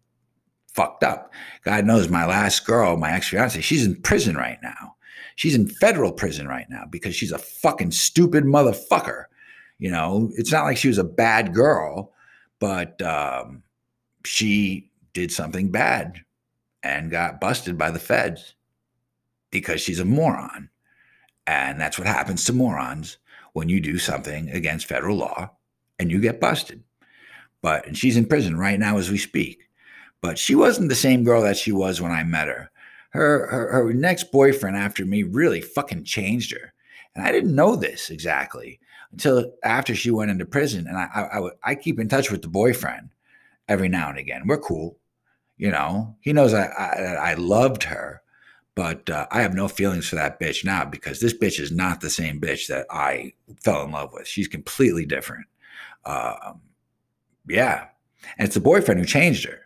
fucked 0.73 1.03
up. 1.03 1.31
God 1.63 1.85
knows 1.85 2.09
my 2.09 2.25
last 2.25 2.65
girl, 2.65 2.97
my 2.97 3.11
ex 3.13 3.29
fiance, 3.29 3.61
she's 3.61 3.85
in 3.85 4.01
prison 4.01 4.35
right 4.35 4.59
now. 4.61 4.95
She's 5.35 5.55
in 5.55 5.67
federal 5.67 6.11
prison 6.11 6.47
right 6.47 6.69
now 6.69 6.83
because 6.89 7.15
she's 7.15 7.31
a 7.31 7.37
fucking 7.37 7.91
stupid 7.91 8.43
motherfucker. 8.43 9.25
You 9.79 9.91
know, 9.91 10.31
it's 10.35 10.51
not 10.51 10.63
like 10.63 10.77
she 10.77 10.87
was 10.87 10.97
a 10.97 11.03
bad 11.03 11.53
girl, 11.53 12.13
but 12.59 13.01
um, 13.01 13.63
she 14.25 14.89
did 15.13 15.31
something 15.31 15.71
bad 15.71 16.21
and 16.83 17.11
got 17.11 17.41
busted 17.41 17.77
by 17.77 17.91
the 17.91 17.99
feds 17.99 18.53
because 19.51 19.81
she's 19.81 19.99
a 19.99 20.05
moron. 20.05 20.69
And 21.47 21.79
that's 21.79 21.97
what 21.97 22.07
happens 22.07 22.45
to 22.45 22.53
morons 22.53 23.17
when 23.53 23.69
you 23.69 23.79
do 23.79 23.97
something 23.97 24.49
against 24.49 24.87
federal 24.87 25.17
law 25.17 25.51
and 25.99 26.11
you 26.11 26.19
get 26.19 26.41
busted. 26.41 26.83
But 27.65 27.87
and 27.87 27.97
she's 27.97 28.15
in 28.15 28.27
prison 28.27 28.57
right 28.57 28.79
now 28.79 28.99
as 28.99 29.09
we 29.09 29.17
speak. 29.17 29.67
But 30.21 30.37
she 30.37 30.53
wasn't 30.53 30.89
the 30.89 30.93
same 30.93 31.23
girl 31.23 31.41
that 31.41 31.57
she 31.57 31.71
was 31.71 31.99
when 31.99 32.11
I 32.11 32.23
met 32.23 32.47
her. 32.47 32.69
Her 33.09 33.47
her, 33.47 33.71
her 33.71 33.91
next 33.91 34.31
boyfriend 34.31 34.77
after 34.77 35.03
me 35.03 35.23
really 35.23 35.61
fucking 35.61 36.03
changed 36.03 36.51
her. 36.51 36.73
And 37.15 37.25
I 37.25 37.31
didn't 37.31 37.55
know 37.55 37.75
this 37.75 38.11
exactly 38.11 38.79
until 39.11 39.51
after 39.63 39.95
she 39.95 40.11
went 40.11 40.29
into 40.29 40.45
prison. 40.45 40.85
And 40.87 40.95
I, 40.95 41.09
I, 41.15 41.39
I, 41.39 41.49
I 41.71 41.75
keep 41.75 41.99
in 41.99 42.07
touch 42.07 42.29
with 42.29 42.43
the 42.43 42.49
boyfriend 42.49 43.09
every 43.67 43.89
now 43.89 44.09
and 44.09 44.19
again. 44.19 44.43
We're 44.45 44.59
cool. 44.59 44.99
You 45.57 45.71
know, 45.71 46.15
he 46.19 46.33
knows 46.33 46.53
I, 46.53 46.65
I, 46.67 47.31
I 47.31 47.33
loved 47.33 47.81
her, 47.81 48.21
but 48.75 49.09
uh, 49.09 49.25
I 49.31 49.41
have 49.41 49.55
no 49.55 49.67
feelings 49.67 50.07
for 50.07 50.17
that 50.17 50.39
bitch 50.39 50.63
now 50.63 50.85
because 50.85 51.19
this 51.19 51.33
bitch 51.35 51.59
is 51.59 51.71
not 51.71 52.01
the 52.01 52.11
same 52.11 52.39
bitch 52.39 52.67
that 52.67 52.85
I 52.91 53.33
fell 53.63 53.85
in 53.85 53.91
love 53.91 54.13
with. 54.13 54.27
She's 54.27 54.47
completely 54.47 55.07
different. 55.07 55.47
Um, 56.05 56.61
yeah. 57.47 57.87
And 58.37 58.45
it's 58.45 58.55
the 58.55 58.61
boyfriend 58.61 58.99
who 58.99 59.05
changed 59.05 59.45
her. 59.45 59.61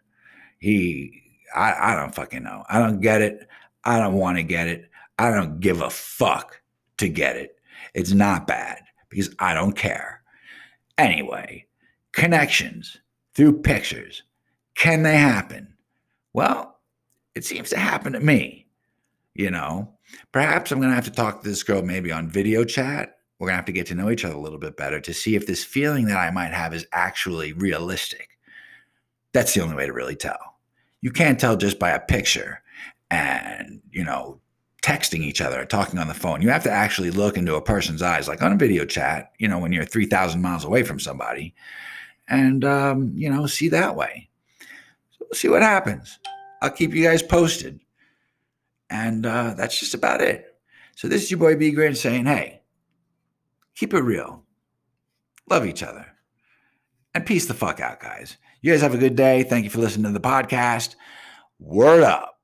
He, 0.60 1.22
I, 1.56 1.94
I 1.94 1.96
don't 1.96 2.14
fucking 2.14 2.44
know. 2.44 2.64
I 2.70 2.80
don't 2.80 3.00
get 3.00 3.22
it. 3.22 3.48
I 3.84 4.00
don't 4.00 4.16
want 4.16 4.38
to 4.38 4.44
get 4.44 4.68
it. 4.68 4.90
I 5.18 5.32
don't 5.32 5.60
give 5.60 5.82
a 5.82 5.90
fuck 5.90 6.62
to 6.98 7.10
get 7.10 7.36
it. 7.36 7.56
It's 7.94 8.12
not 8.12 8.48
bad 8.48 8.82
because 9.10 9.34
I 9.40 9.54
don't 9.54 9.76
care. 9.76 10.22
Anyway, 10.98 11.66
connections 12.12 12.98
through 13.34 13.62
pictures. 13.62 14.24
Can 14.76 15.04
they 15.04 15.18
happen? 15.18 15.74
Well, 16.34 16.80
it 17.36 17.46
seems 17.46 17.70
to 17.70 17.78
happen 17.78 18.14
to 18.14 18.20
me. 18.20 18.68
You 19.34 19.52
know, 19.52 19.94
perhaps 20.32 20.72
I'm 20.72 20.80
going 20.80 20.90
to 20.90 20.96
have 20.96 21.06
to 21.06 21.12
talk 21.12 21.42
to 21.42 21.50
this 21.50 21.64
girl 21.64 21.82
maybe 21.82 22.12
on 22.12 22.30
video 22.30 22.66
chat. 22.66 23.19
We're 23.40 23.48
going 23.48 23.54
to 23.54 23.60
have 23.60 23.66
to 23.66 23.72
get 23.72 23.88
to 23.88 23.96
know 23.96 24.10
each 24.10 24.26
other 24.26 24.36
a 24.36 24.40
little 24.40 24.60
bit 24.60 24.76
better 24.76 25.00
to 25.00 25.14
see 25.14 25.36
if 25.36 25.48
this 25.48 25.64
feeling 25.64 26.06
that 26.06 26.18
I 26.18 26.30
might 26.30 26.52
have 26.52 26.74
is 26.74 26.86
actually 26.92 27.54
realistic. 27.54 28.38
That's 29.32 29.54
the 29.54 29.62
only 29.62 29.76
way 29.76 29.86
to 29.86 29.94
really 29.94 30.16
tell. 30.16 30.58
You 31.02 31.12
can't 31.12 31.40
tell 31.40 31.56
just 31.56 31.80
by 31.80 31.92
a 31.92 32.00
picture 32.00 32.62
and, 33.10 33.82
you 33.92 34.04
know, 34.04 34.42
texting 34.82 35.22
each 35.22 35.40
other, 35.40 35.66
talking 35.66 36.00
on 36.00 36.10
the 36.10 36.14
phone. 36.14 36.42
You 36.42 36.50
have 36.50 36.64
to 36.64 36.72
actually 36.72 37.12
look 37.12 37.38
into 37.38 37.56
a 37.56 37.62
person's 37.62 38.02
eyes, 38.02 38.28
like 38.28 38.42
on 38.42 38.52
a 38.52 38.58
video 38.58 38.86
chat, 38.86 39.32
you 39.38 39.48
know, 39.48 39.60
when 39.60 39.72
you're 39.72 39.86
3,000 39.86 40.42
miles 40.42 40.66
away 40.66 40.84
from 40.84 41.00
somebody, 41.00 41.54
and, 42.28 42.66
um, 42.66 43.12
you 43.16 43.30
know, 43.30 43.46
see 43.46 43.70
that 43.70 43.96
way. 43.96 44.30
So 45.12 45.20
we'll 45.22 45.38
see 45.38 45.50
what 45.50 45.62
happens. 45.62 46.20
I'll 46.62 46.72
keep 46.72 46.94
you 46.94 47.04
guys 47.04 47.24
posted. 47.24 47.80
And 48.90 49.26
uh, 49.26 49.54
that's 49.56 49.80
just 49.80 49.94
about 49.94 50.22
it. 50.22 50.58
So 50.96 51.08
this 51.08 51.24
is 51.24 51.32
your 51.32 51.40
boy 51.40 51.56
B 51.56 51.72
Grin 51.72 51.96
saying, 51.96 52.26
hey, 52.26 52.59
keep 53.80 53.94
it 53.94 54.02
real, 54.02 54.44
love 55.50 55.66
each 55.66 55.82
other, 55.84 56.06
and 57.14 57.26
peace 57.26 57.46
the 57.46 57.54
fuck 57.54 57.80
out, 57.80 58.02
guys. 58.02 58.36
You 58.62 58.74
guys 58.74 58.82
have 58.82 58.94
a 58.94 58.98
good 58.98 59.16
day. 59.16 59.44
Thank 59.44 59.64
you 59.64 59.70
for 59.70 59.80
listening 59.80 60.12
to 60.12 60.20
the 60.20 60.20
podcast. 60.20 60.96
Word 61.60 62.04
up. 62.04 62.39